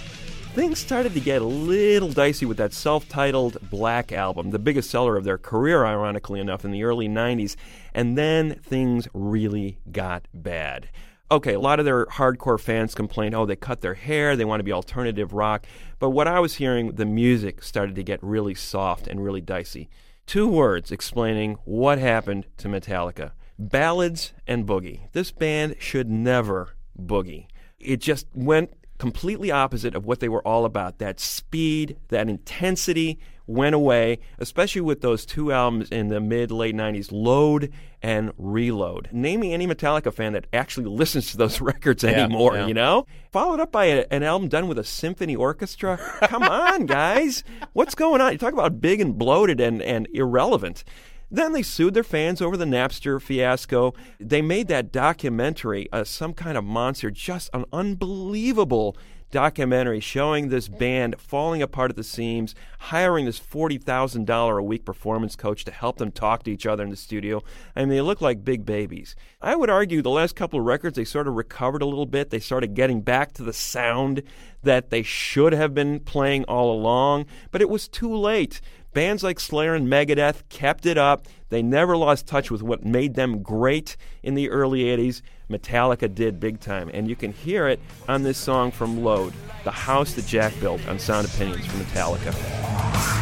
[0.53, 4.91] Things started to get a little dicey with that self titled Black album, the biggest
[4.91, 7.55] seller of their career, ironically enough, in the early 90s.
[7.95, 10.87] And then things really got bad.
[11.31, 14.59] Okay, a lot of their hardcore fans complained, oh, they cut their hair, they want
[14.59, 15.65] to be alternative rock.
[15.97, 19.89] But what I was hearing, the music started to get really soft and really dicey.
[20.27, 25.11] Two words explaining what happened to Metallica ballads and boogie.
[25.13, 27.47] This band should never boogie.
[27.79, 30.97] It just went completely opposite of what they were all about.
[30.97, 36.75] That speed, that intensity went away, especially with those two albums in the mid late
[36.75, 37.71] 90s, Load
[38.01, 39.09] and Reload.
[39.11, 42.67] Name me any Metallica fan that actually listens to those records Yeah, anymore, yeah.
[42.67, 43.05] you know?
[43.31, 45.97] Followed up by a, an album done with a symphony orchestra.
[46.23, 47.43] Come on, guys.
[47.73, 48.31] What's going on?
[48.31, 50.83] You talk about big and bloated and, and irrelevant.
[51.29, 53.93] Then they sued their fans over the Napster fiasco.
[54.19, 58.95] They made that documentary, uh, some kind of monster, just an unbelievable
[59.31, 65.35] documentary showing this band falling apart at the seams, hiring this $40,000 a week performance
[65.35, 67.43] coach to help them talk to each other in the studio.
[67.75, 69.15] I mean, they look like big babies.
[69.41, 72.29] I would argue the last couple of records, they sort of recovered a little bit.
[72.29, 74.23] They started getting back to the sound
[74.63, 78.61] that they should have been playing all along, but it was too late.
[78.93, 81.27] Bands like Slayer and Megadeth kept it up.
[81.49, 85.21] They never lost touch with what made them great in the early 80s.
[85.49, 89.33] Metallica did big time, and you can hear it on this song from Load,
[89.63, 93.16] The House That Jack Built on Sound Opinions from Metallica.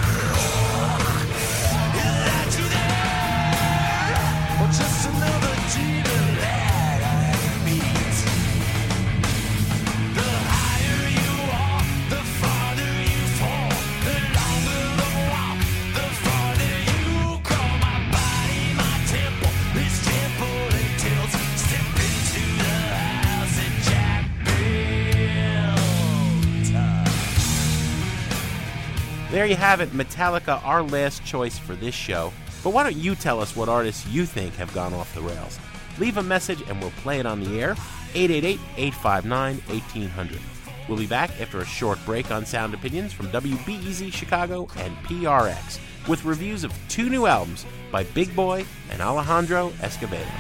[29.36, 32.32] There you have it, Metallica, our last choice for this show.
[32.64, 35.60] But why don't you tell us what artists you think have gone off the rails?
[36.00, 37.72] Leave a message and we'll play it on the air.
[38.14, 40.40] 888 859 1800.
[40.88, 45.82] We'll be back after a short break on Sound Opinions from WBEZ Chicago and PRX
[46.08, 50.32] with reviews of two new albums by Big Boi and Alejandro Escovedo.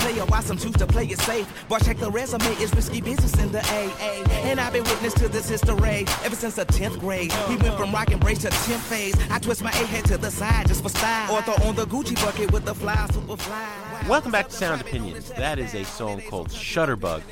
[0.00, 1.46] Player, why some choose to play it safe.
[1.68, 4.24] But check the resume, it's risky business in the AA.
[4.48, 7.32] And I've been witness to this history ever since the 10th grade.
[7.48, 9.14] We went from rock and brace to 10th phase.
[9.30, 11.34] I twist my A head to the side just for style.
[11.34, 14.06] Or throw on the Gucci bucket with the fly, super fly.
[14.08, 15.28] Welcome back to Sound Opinions.
[15.30, 17.22] That is a song called Shutterbug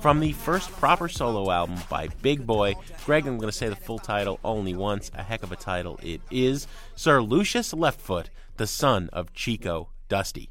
[0.00, 2.74] from the first proper solo album by Big Boi.
[3.04, 5.10] Greg, I'm going to say the full title only once.
[5.14, 6.66] A heck of a title it is.
[6.96, 10.48] Sir Lucious Leftfoot, the son of Chico Dusty.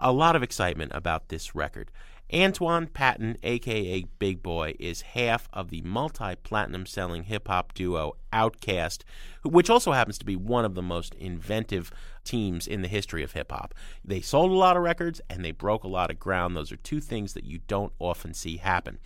[0.00, 1.90] A lot of excitement about this record.
[2.34, 8.16] Antoine Patton, aka Big Boi, is half of the multi platinum selling hip hop duo
[8.32, 9.04] OutKast,
[9.44, 11.92] which also happens to be one of the most inventive
[12.24, 13.74] teams in the history of hip hop.
[14.04, 16.56] They sold a lot of records and they broke a lot of ground.
[16.56, 18.98] Those are two things that you don't often see happen.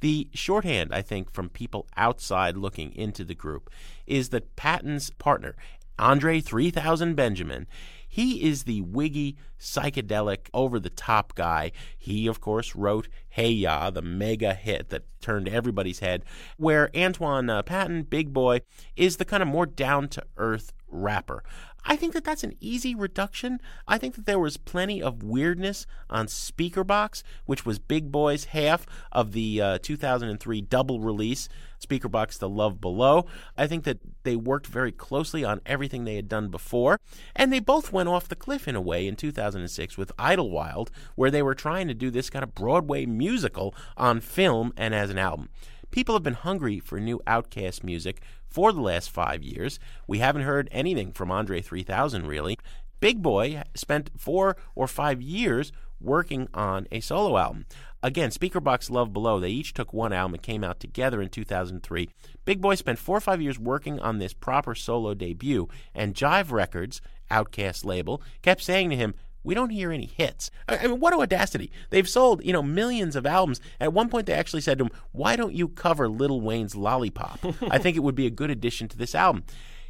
[0.00, 3.70] The shorthand, I think, from people outside looking into the group
[4.06, 5.56] is that Patton's partner,
[5.98, 7.66] Andre 3000 Benjamin,
[8.08, 11.72] he is the wiggy, psychedelic, over the top guy.
[11.96, 16.24] He, of course, wrote Hey Ya, the mega hit that turned everybody's head,
[16.56, 18.60] where Antoine uh, Patton, Big Boi,
[18.96, 21.42] is the kind of more down to earth rapper.
[21.88, 23.60] I think that that's an easy reduction.
[23.86, 28.86] I think that there was plenty of weirdness on Speakerboxxx, which was Big Boi's half
[29.12, 31.48] of the uh, 2003 double release,
[31.80, 33.26] Speakerboxxx The Love Below.
[33.56, 36.98] I think that they worked very closely on everything they had done before,
[37.36, 41.30] and they both went off the cliff in a way in 2006 with Idlewild, where
[41.30, 45.18] they were trying to do this kind of Broadway musical on film and as an
[45.18, 45.50] album.
[45.90, 49.78] People have been hungry for new OutKast music for the last five years.
[50.06, 52.58] We haven't heard anything from Andre 3000 really.
[53.00, 57.66] Big Boi spent four or five years working on a solo album.
[58.02, 62.08] Again, Speakerboxxx Love Below, they each took one album and came out together in 2003.
[62.44, 66.52] Big Boi spent four or five years working on this proper solo debut, and Jive
[66.52, 69.14] Records, OutKast label, kept saying to him,
[69.46, 70.50] we don't hear any hits.
[70.68, 71.70] I mean, what audacity!
[71.90, 73.60] They've sold, you know, millions of albums.
[73.80, 77.38] At one point, they actually said to him, "Why don't you cover Lil Wayne's Lollipop?
[77.70, 79.44] I think it would be a good addition to this album."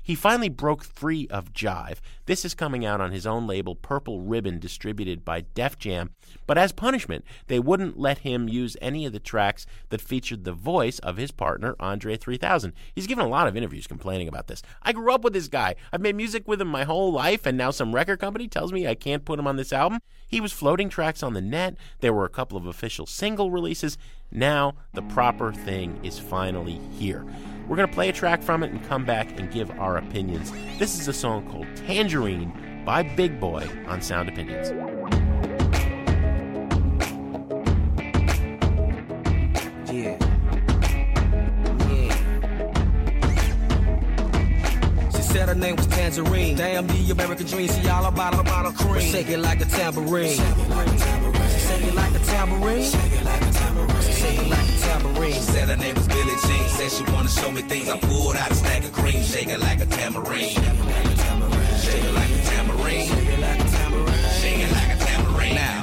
[0.06, 1.98] He finally broke free of Jive.
[2.26, 6.10] This is coming out on his own label, Purple Ribbon, distributed by Def Jam.
[6.46, 10.52] But as punishment, they wouldn't let him use any of the tracks that featured the
[10.52, 12.72] voice of his partner, Andre 3000.
[12.94, 14.62] He's given a lot of interviews complaining about this.
[14.80, 15.74] I grew up with this guy.
[15.92, 18.86] I've made music with him my whole life, and now some record company tells me
[18.86, 19.98] I can't put him on this album.
[20.28, 21.76] He was floating tracks on the net.
[21.98, 23.98] There were a couple of official single releases.
[24.32, 27.24] Now, the proper thing is finally here.
[27.68, 30.52] We're going to play a track from it and come back and give our opinions.
[30.78, 32.52] This is a song called Tangerine
[32.84, 34.70] by Big Boi on Sound Opinions.
[39.90, 40.18] Yeah.
[45.36, 46.56] Said her name was Tangerine.
[46.56, 47.68] Damn, the American dream.
[47.68, 49.10] See all about her, about her cream.
[49.10, 50.36] Shake it like a tambourine.
[51.86, 52.82] Shake it like a tambourine.
[52.82, 54.02] Shake it like a tambourine.
[54.02, 54.72] Shake it like a tambourine.
[54.72, 55.32] Shake it like a tambourine.
[55.34, 56.68] She said her name was Billie Jean.
[56.68, 57.88] Said she wanna show me things.
[57.88, 59.22] I pulled out a stack of cream.
[59.22, 60.48] Shake it like a tambourine.
[60.48, 61.78] Shake it like a tambourine.
[61.78, 63.85] Shake it like a tambourine.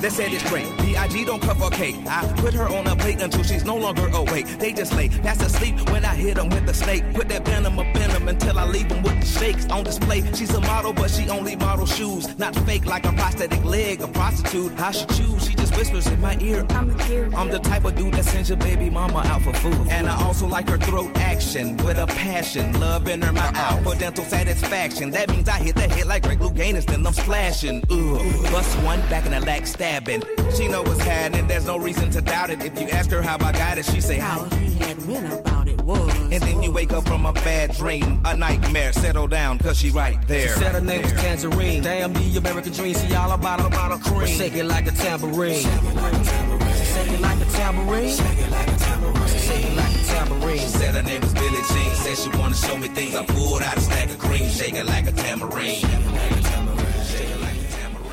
[0.03, 0.67] They said it's great.
[0.79, 1.23] B.I.G.
[1.23, 1.95] don't cover cake.
[2.07, 4.45] I put her on a plate until she's no longer awake.
[4.59, 7.03] They just lay fast asleep when I hit them with the snake.
[7.13, 10.21] Put that venom up in them until I leave them with the shakes on display.
[10.33, 12.37] She's a model, but she only model shoes.
[12.37, 14.73] Not fake like a prosthetic leg, a prostitute.
[14.73, 15.47] How she choose?
[15.47, 16.65] She just whispers in my ear.
[16.71, 17.33] I'm cute.
[17.33, 19.87] I'm the type of dude that sends your baby mama out for food.
[19.89, 22.77] And I also like her throat action with a passion.
[22.77, 25.11] Love in her mouth out for dental satisfaction.
[25.11, 27.83] That means I hit the head like Greg Louganis, then I'm splashing.
[27.89, 28.51] Ugh.
[28.51, 30.23] Bust one back in the leg, stabbing.
[30.55, 32.63] She know what's happening, there's no reason to doubt it.
[32.63, 35.67] If you ask her how I got it, she say how he had went about
[35.67, 36.13] it was.
[36.31, 38.93] And then you wake up from a bad dream, a nightmare.
[38.93, 40.49] Settle down, cause she right there.
[40.49, 41.83] She said her name was Tangerine.
[41.83, 42.93] Damn, the American dream.
[42.93, 44.27] See all about her, bottle her cream.
[44.37, 45.61] Shake it like a tambourine.
[45.61, 46.73] Shake it like a tambourine.
[46.83, 48.09] Shake it like a tambourine.
[48.09, 49.27] Shake it like a tambourine.
[49.27, 50.59] Shake it like a tambourine.
[50.59, 51.95] She said her name was Billie Jean.
[51.95, 53.15] Said she wanna show me things.
[53.15, 54.49] I pulled out a stack of cream.
[54.49, 55.75] Shake it like a tambourine.
[55.75, 56.52] Shake it like a tambourine.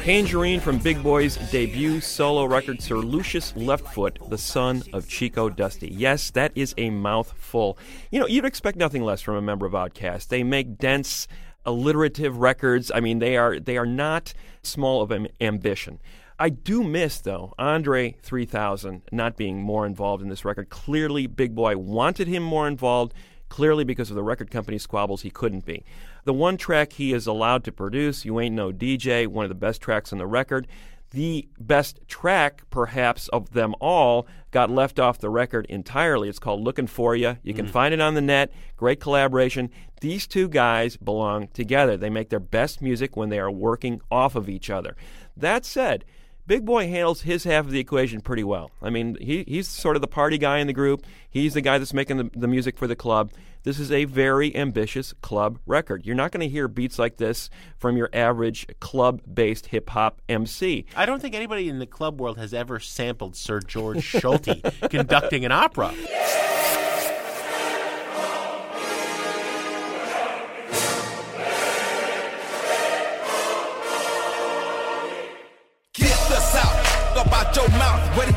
[0.01, 5.88] Tangerine from Big Boi's debut solo record, Sir Lucius Leftfoot, the son of Chico Dusty.
[5.88, 7.76] Yes, that is a mouthful.
[8.11, 10.28] You know, you'd expect nothing less from a member of OutKast.
[10.28, 11.28] They make dense,
[11.66, 12.90] alliterative records.
[12.94, 14.32] I mean, they are they are not
[14.62, 16.01] small of am- ambition.
[16.38, 20.70] I do miss, though, Andre 3000 not being more involved in this record.
[20.70, 23.12] Clearly, Big Boy wanted him more involved.
[23.51, 25.84] Clearly, because of the record company squabbles, he couldn't be.
[26.24, 29.55] The one track he is allowed to produce, You Ain't No DJ, one of the
[29.55, 30.66] best tracks on the record.
[31.11, 36.28] The best track, perhaps, of them all got left off the record entirely.
[36.28, 37.38] It's called Looking For You.
[37.42, 37.72] You can mm-hmm.
[37.72, 38.53] find it on the net.
[38.76, 39.70] Great collaboration.
[40.01, 41.96] These two guys belong together.
[41.96, 44.96] They make their best music when they are working off of each other.
[45.36, 46.05] That said,
[46.51, 48.72] Big Boi handles his half of the equation pretty well.
[48.82, 51.07] I mean, he, he's sort of the party guy in the group.
[51.30, 53.30] He's the guy that's making the, the music for the club.
[53.62, 56.05] This is a very ambitious club record.
[56.05, 60.22] You're not going to hear beats like this from your average club based hip hop
[60.28, 60.86] MC.
[60.96, 65.44] I don't think anybody in the club world has ever sampled Sir Georg Solti conducting
[65.44, 65.94] an opera.
[65.94, 66.59] Get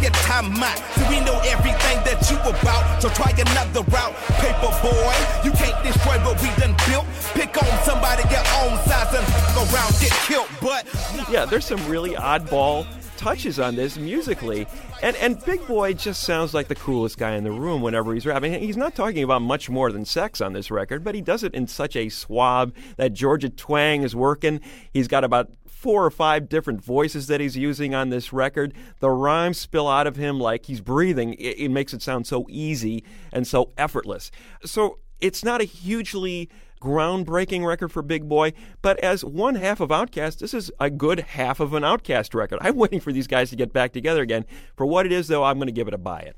[0.04, 0.78] get time out?
[0.96, 3.02] See, we know everything that you about.
[3.02, 4.16] So try another route.
[4.44, 7.08] Paper boy, you can't destroy what we done built.
[7.34, 9.26] Pick on somebody your own size and
[9.56, 10.50] go around get killed.
[10.62, 10.84] But
[11.32, 12.86] Yeah, there's some really oddball
[13.16, 14.68] touches on this musically.
[15.02, 18.26] And and Big Boi just sounds like the coolest guy in the room whenever he's
[18.26, 18.54] rapping.
[18.54, 21.54] He's not talking about much more than sex on this record, but he does it
[21.54, 24.60] in such a suave that Georgia twang is working.
[24.92, 25.50] He's got about
[25.84, 28.74] four or five different voices that he's using on this record.
[29.00, 31.34] The rhymes spill out of him like he's breathing.
[31.34, 33.04] It, it makes it sound so easy
[33.34, 34.32] and so effortless.
[34.64, 36.50] So it's not a hugely
[36.82, 41.20] groundbreaking record for Big Boi, but as one half of OutKast, this is a good
[41.20, 42.60] half of an OutKast record.
[42.62, 44.46] I'm waiting for these guys to get back together again.
[44.78, 46.38] For what it is, though, I'm going to give it a buy it.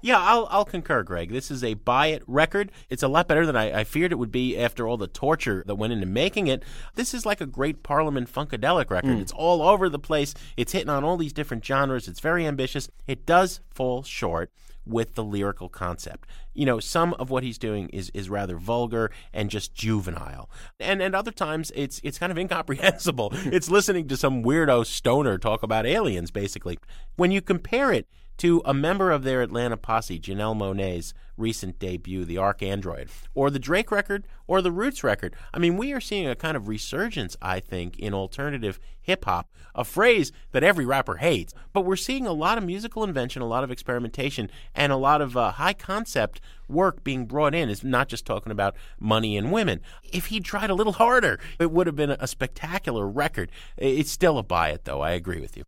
[0.00, 1.30] Yeah, I'll, I'll concur, Greg.
[1.30, 2.72] This is a buy it record.
[2.90, 5.62] It's a lot better than I, I feared it would be after all the torture
[5.66, 6.62] that went into making it.
[6.94, 9.16] This is like a great Parliament Funkadelic record.
[9.16, 9.20] Mm.
[9.20, 10.34] It's all over the place.
[10.56, 12.08] It's hitting on all these different genres.
[12.08, 12.88] It's very ambitious.
[13.06, 14.50] It does fall short
[14.86, 16.28] with the lyrical concept.
[16.54, 20.48] You know, some of what he's doing is, is rather vulgar and just juvenile.
[20.78, 23.30] And and other times it's it's kind of incomprehensible.
[23.34, 26.78] it's listening to some weirdo stoner talk about aliens basically.
[27.16, 28.06] When you compare it
[28.38, 33.58] to a member of their Atlanta posse, Janelle Monae's recent debut, The ArchAndroid, or the
[33.58, 35.34] Drake record, or the Roots record.
[35.52, 39.50] I mean, we are seeing a kind of resurgence, I think, in alternative hip hop,
[39.74, 41.54] a phrase that every rapper hates.
[41.72, 45.20] But we're seeing a lot of musical invention, a lot of experimentation, and a lot
[45.20, 47.68] of uh, high concept work being brought in.
[47.68, 49.80] Is not just talking about money and women.
[50.02, 53.50] If he tried a little harder, it would have been a spectacular record.
[53.76, 55.02] It's still a buy it, though.
[55.02, 55.64] I agree with you.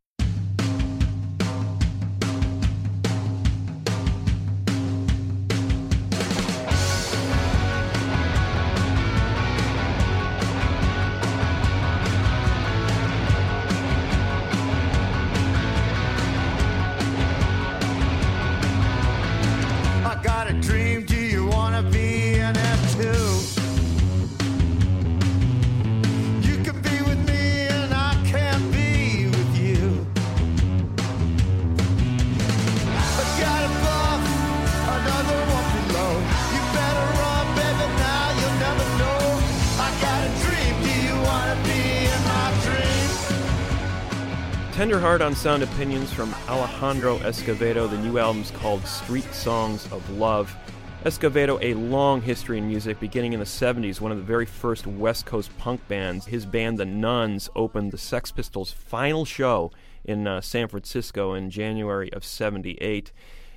[45.09, 47.88] Heart on Sound Opinions from Alejandro Escovedo.
[47.88, 50.54] The new album's called Street Songs of Love.
[51.06, 54.86] Escovedo, a long history in music, beginning in the 70s, one of the very first
[54.86, 56.26] West Coast punk bands.
[56.26, 59.72] His band, The Nuns, opened the Sex Pistols' final show
[60.04, 63.11] in uh, San Francisco in January of 78.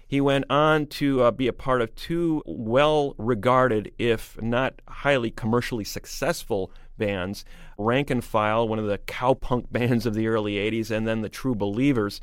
[0.08, 5.32] He went on to uh, be a part of two well regarded, if not highly
[5.32, 7.46] commercially successful, bands
[7.78, 11.30] Rank and File, one of the cowpunk bands of the early 80s, and then the
[11.30, 12.22] True Believers.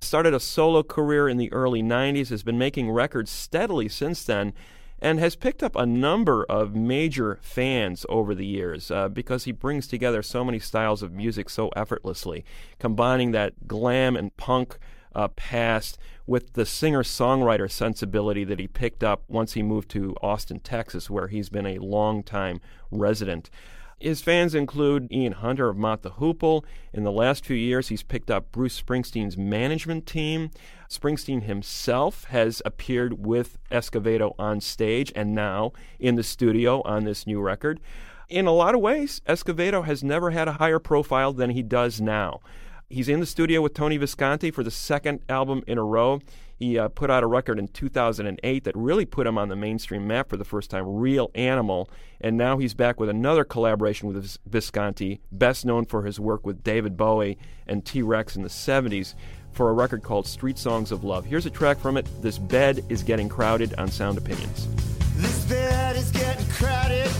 [0.00, 4.52] Started a solo career in the early 90s, has been making records steadily since then,
[5.00, 9.52] and has picked up a number of major fans over the years uh, because he
[9.52, 12.44] brings together so many styles of music so effortlessly,
[12.78, 14.78] combining that glam and punk
[15.14, 20.14] uh, past with the singer songwriter sensibility that he picked up once he moved to
[20.20, 22.60] Austin, Texas, where he's been a long time
[22.90, 23.48] resident.
[23.98, 26.64] His fans include Ian Hunter of Mott the Hoople.
[26.92, 30.50] In the last few years, he's picked up Bruce Springsteen's management team.
[30.90, 37.26] Springsteen himself has appeared with Escovedo on stage and now in the studio on this
[37.26, 37.80] new record.
[38.28, 41.98] In a lot of ways, Escovedo has never had a higher profile than he does
[41.98, 42.40] now.
[42.90, 46.20] He's in the studio with Tony Visconti for the second album in a row.
[46.58, 50.06] He uh, put out a record in 2008 that really put him on the mainstream
[50.06, 51.90] map for the first time, Real Animal.
[52.20, 56.64] And now he's back with another collaboration with Visconti, best known for his work with
[56.64, 57.36] David Bowie
[57.66, 59.14] and T Rex in the 70s,
[59.52, 61.26] for a record called Street Songs of Love.
[61.26, 64.68] Here's a track from it This Bed is Getting Crowded on Sound Opinions.
[65.16, 67.10] This bed is getting crowded.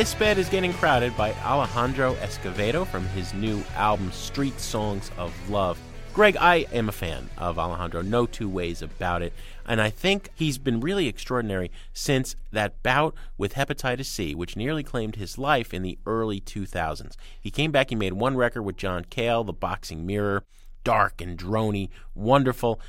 [0.00, 5.30] This Bed is Getting Crowded by Alejandro Escovedo from his new album Street Songs of
[5.50, 5.78] Love.
[6.14, 9.34] Greg, I am a fan of Alejandro, no two ways about it.
[9.66, 14.82] And I think he's been really extraordinary since that bout with hepatitis C, which nearly
[14.82, 17.16] claimed his life in the early 2000s.
[17.38, 20.44] He came back, he made one record with John Cale, The Boxing Mirror,
[20.82, 22.80] dark and drony, wonderful.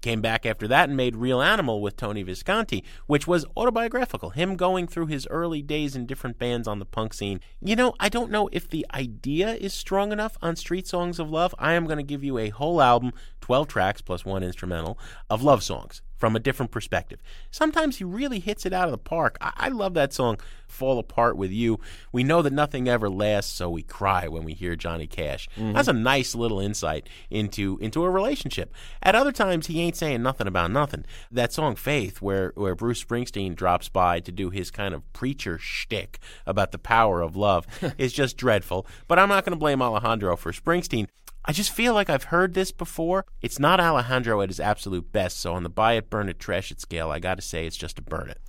[0.00, 4.30] Came back after that and made Real Animal with Tony Visconti, which was autobiographical.
[4.30, 7.40] Him going through his early days in different bands on the punk scene.
[7.60, 11.30] You know, I don't know if the idea is strong enough on Street Songs of
[11.30, 11.54] Love.
[11.58, 13.12] I am going to give you a whole album,
[13.48, 14.98] 12 tracks plus one instrumental,
[15.30, 17.18] of love songs from a different perspective.
[17.50, 19.38] Sometimes he really hits it out of the park.
[19.40, 21.80] I, I love that song, Fall Apart with You.
[22.12, 25.48] We know that nothing ever lasts, so we cry when we hear Johnny Cash.
[25.56, 25.72] Mhm.
[25.72, 28.74] That's a nice little insight into into a relationship.
[29.02, 31.06] At other times, he ain't saying nothing about nothing.
[31.30, 35.56] That song Faith, where where Bruce Springsteen drops by to do his kind of preacher
[35.58, 38.86] shtick about the power of love, is just dreadful.
[39.06, 41.06] But I'm not going to blame Alejandro for Springsteen.
[41.44, 43.24] I just feel like I've heard this before.
[43.40, 46.70] It's not Alejandro at his absolute best, so on the buy it, burn it, trash
[46.70, 48.40] it scale, I got to say it's just a burn it.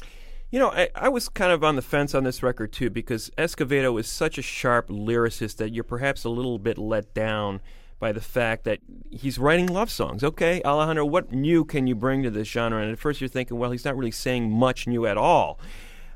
[0.52, 3.30] You know, I, I was kind of on the fence on this record too because
[3.38, 7.62] Escovedo is such a sharp lyricist that you're perhaps a little bit let down
[8.00, 8.80] by the fact that
[9.12, 10.24] he's writing love songs.
[10.24, 12.82] Okay, Alejandro, what new can you bring to this genre?
[12.82, 15.60] And at first you're thinking, well, he's not really saying much new at all.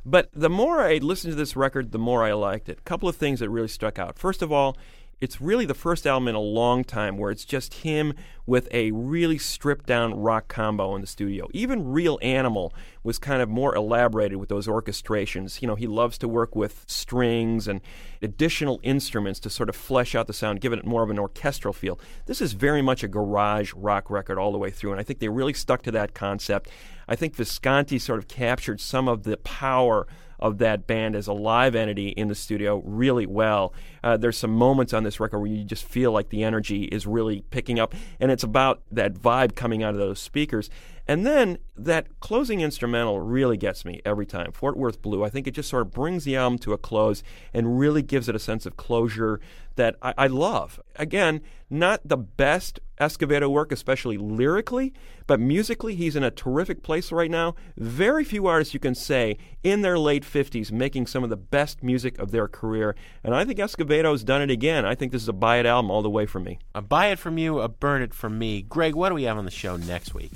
[0.05, 2.79] But the more I listened to this record, the more I liked it.
[2.79, 4.17] A couple of things that really stuck out.
[4.17, 4.75] First of all,
[5.23, 8.13] it's really the first album in a long time where it's just him
[8.45, 11.47] with a really stripped down rock combo in the studio.
[11.53, 15.61] Even Real Animal was kind of more elaborated with those orchestrations.
[15.61, 17.79] You know, he loves to work with strings and
[18.21, 21.73] additional instruments to sort of flesh out the sound, give it more of an orchestral
[21.73, 21.97] feel.
[22.25, 25.19] This is very much a garage rock record all the way through, and I think
[25.19, 26.69] they really stuck to that concept.
[27.07, 30.05] I think Visconti sort of captured some of the power
[30.43, 33.73] of that band as a live entity in the studio really well.
[34.03, 37.07] Uh, there's some moments on this record where you just feel like the energy is
[37.07, 40.69] really picking up, and it's about that vibe coming out of those speakers.
[41.07, 44.51] And then that closing instrumental really gets me every time.
[44.51, 47.23] Fort Worth Blue, I think it just sort of brings the album to a close
[47.53, 49.39] and really gives it a sense of closure
[49.75, 50.79] that I, I love.
[50.95, 54.93] Again, not the best Escovedo work, especially lyrically,
[55.25, 57.55] but musically, he's in a terrific place right now.
[57.75, 61.81] Very few artists you can say in their late 50s making some of the best
[61.81, 62.95] music of their career.
[63.23, 64.85] And I think Escovedo's done it again.
[64.85, 66.59] I think this is a buy it album all the way for me.
[66.75, 68.61] A buy it from you, a burn it from me.
[68.61, 70.31] Greg, what do we have on the show next week?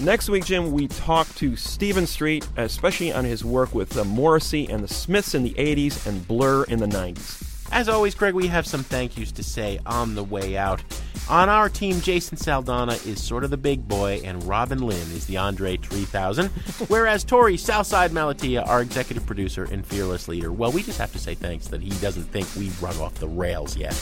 [0.00, 4.68] Next week, Jim, we talk to Stephen Street, especially on his work with uh, Morrissey
[4.68, 7.48] and the Smiths in the 80s and Blur in the 90s.
[7.70, 10.82] As always, Greg, we have some thank yous to say on the way out.
[11.30, 15.26] On our team, Jason Saldanha is sort of the big boy, and Robin Lynn is
[15.26, 16.48] the Andre 3000,
[16.88, 21.18] whereas Torey Southside Malatia, our executive producer and fearless leader, well, we just have to
[21.18, 23.94] say thanks that he doesn't think we've run off the rails yet.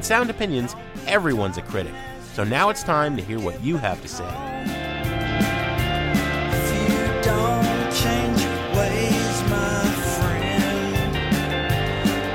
[0.00, 0.74] On Sound Opinions,
[1.06, 1.92] everyone's a critic.
[2.32, 4.24] So now it's time to hear what you have to say.
[6.54, 9.84] If you don't change your ways, my
[10.16, 11.12] friend,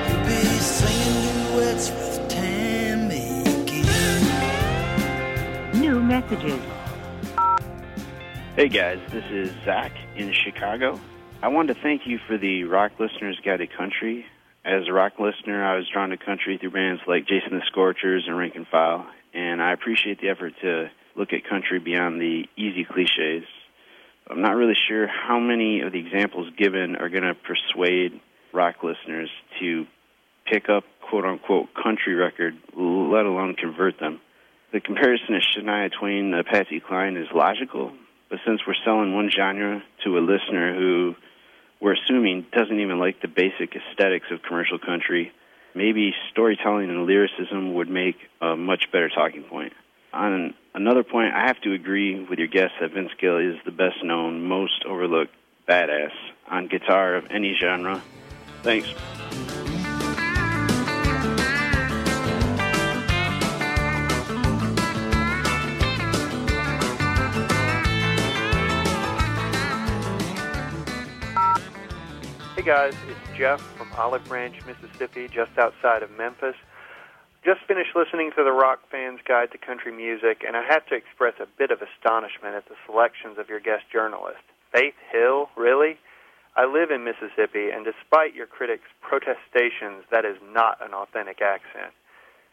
[0.08, 4.22] you'll be singing duets with Tammy again.
[5.82, 6.62] New messages.
[8.56, 11.00] Hey guys, this is Zach in Chicago.
[11.42, 14.28] I wanted to thank you for the Rock Listeners Guide to Country.
[14.66, 18.24] As a rock listener, I was drawn to country through bands like Jason the Scorchers
[18.26, 22.46] and Rank and File, and I appreciate the effort to look at country beyond the
[22.58, 23.46] easy cliches.
[24.28, 28.20] I'm not really sure how many of the examples given are going to persuade
[28.54, 29.86] rock listeners to
[30.52, 34.20] pick up quote unquote country record, let alone convert them.
[34.74, 37.92] The comparison of Shania Twain to Patsy Cline is logical,
[38.32, 41.16] but since we're selling one genre to a listener who
[41.80, 45.32] we're assuming doesn't even like the basic aesthetics of commercial country,
[45.74, 49.74] maybe storytelling and lyricism would make a much better talking point.
[50.14, 53.72] On another point, I have to agree with your guest that Vince Gill is the
[53.72, 55.34] best known, most overlooked
[55.68, 56.12] badass
[56.48, 58.02] on guitar of any genre.
[58.64, 58.88] Thanks.
[72.66, 76.56] Guys, it's Jeff from Olive Branch, Mississippi, just outside of Memphis.
[77.46, 80.96] Just finished listening to the Rock Fans Guide to Country Music, and I have to
[80.96, 84.42] express a bit of astonishment at the selections of your guest journalist.
[84.74, 86.00] Faith Hill, really?
[86.58, 91.94] I live in Mississippi, and despite your critics' protestations, that is not an authentic accent.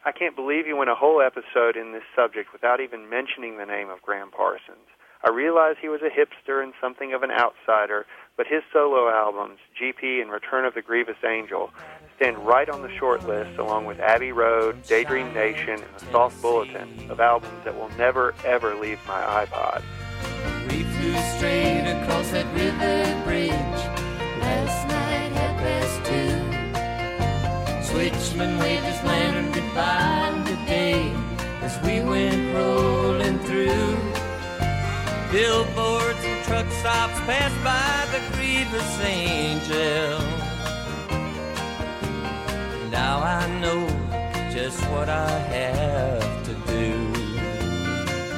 [0.05, 3.65] I can't believe you went a whole episode in this subject without even mentioning the
[3.65, 4.85] name of Gram Parsons.
[5.25, 8.05] I realize he was a hipster and something of an outsider,
[8.35, 11.71] but his solo albums, GP and Return of the Grievous Angel,
[12.17, 16.41] stand right on the short list along with Abbey Road, Daydream Nation, and The Soft
[16.41, 19.81] Bulletin of albums that will never ever leave my iPod.
[20.69, 23.51] We flew straight across that river bridge
[24.41, 26.53] last night at past two.
[27.93, 31.13] Switchman waved his lantern goodbye and good day
[31.61, 34.12] as we went rolling through.
[35.33, 40.19] Billboards and truck stops passed by the grievous angel.
[42.91, 43.87] Now I know
[44.53, 46.93] just what I have to do.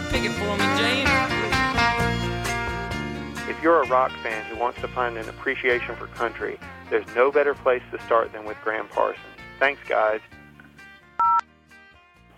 [0.09, 1.09] Pick it for me, James.
[3.49, 6.57] If you're a rock fan who wants to find an appreciation for country,
[6.89, 9.19] there's no better place to start than with Gram Parsons.
[9.59, 10.21] Thanks, guys.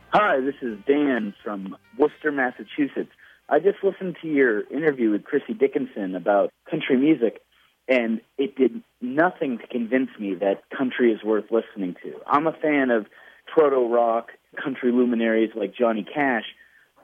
[0.09, 3.11] Hi, this is Dan from Worcester, Massachusetts.
[3.49, 7.41] I just listened to your interview with Chrissie Dickinson about country music,
[7.87, 12.13] and it did nothing to convince me that country is worth listening to.
[12.27, 13.05] I'm a fan of
[13.45, 14.31] proto rock
[14.61, 16.43] country luminaries like Johnny Cash,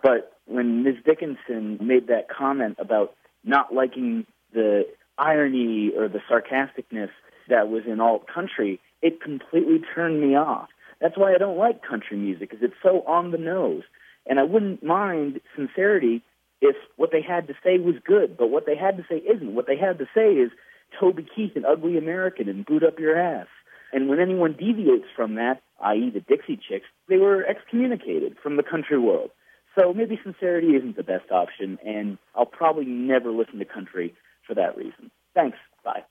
[0.01, 0.95] but when Ms.
[1.05, 3.15] Dickinson made that comment about
[3.45, 4.85] not liking the
[5.17, 7.09] irony or the sarcasticness
[7.47, 10.67] that was in alt country, it completely turned me off.
[10.99, 13.83] That's why I don't like country music, because it's so on the nose.
[14.25, 16.21] And I wouldn't mind sincerity
[16.63, 19.53] if what they had to say was good, but what they had to say isn't.
[19.53, 20.49] What they had to say is
[20.97, 23.47] Toby Keith and Ugly American and boot up your ass.
[23.91, 26.09] And when anyone deviates from that, i.e.
[26.09, 29.31] the Dixie Chicks, they were excommunicated from the country world.
[29.77, 34.15] So maybe sincerity isn't the best option, and I'll probably never listen to country
[34.47, 35.11] for that reason.
[35.35, 35.57] Thanks.
[35.83, 36.03] Bye.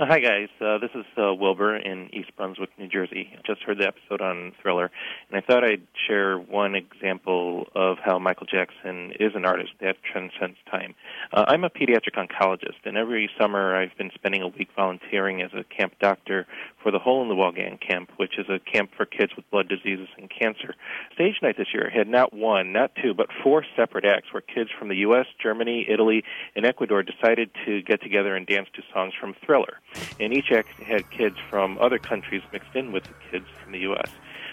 [0.00, 3.32] Uh, Hi guys, uh, this is uh, Wilbur in East Brunswick, New Jersey.
[3.36, 4.92] I just heard the episode on Thriller,
[5.28, 9.96] and I thought I'd share one example of how Michael Jackson is an artist that
[10.04, 10.94] transcends time.
[11.32, 15.50] Uh, I'm a pediatric oncologist, and every summer I've been spending a week volunteering as
[15.52, 16.46] a camp doctor
[16.80, 19.50] for the Hole in the Wall Gang Camp, which is a camp for kids with
[19.50, 20.76] blood diseases and cancer.
[21.14, 24.70] Stage night this year had not one, not two, but four separate acts where kids
[24.78, 26.22] from the U.S., Germany, Italy,
[26.54, 29.80] and Ecuador decided to get together and dance to songs from Thriller
[30.20, 33.80] and each act had kids from other countries mixed in with the kids from the
[33.80, 34.10] U.S.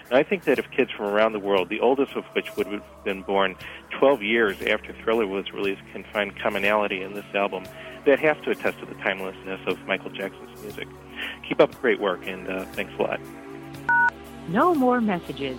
[0.08, 2.68] And I think that if kids from around the world, the oldest of which would
[2.68, 3.56] have been born
[3.98, 7.64] 12 years after Thriller was released, can find commonality in this album,
[8.04, 10.86] that have to attest to the timelessness of Michael Jackson's music.
[11.48, 13.20] Keep up great work, and uh, thanks a lot.
[14.48, 15.58] No more messages.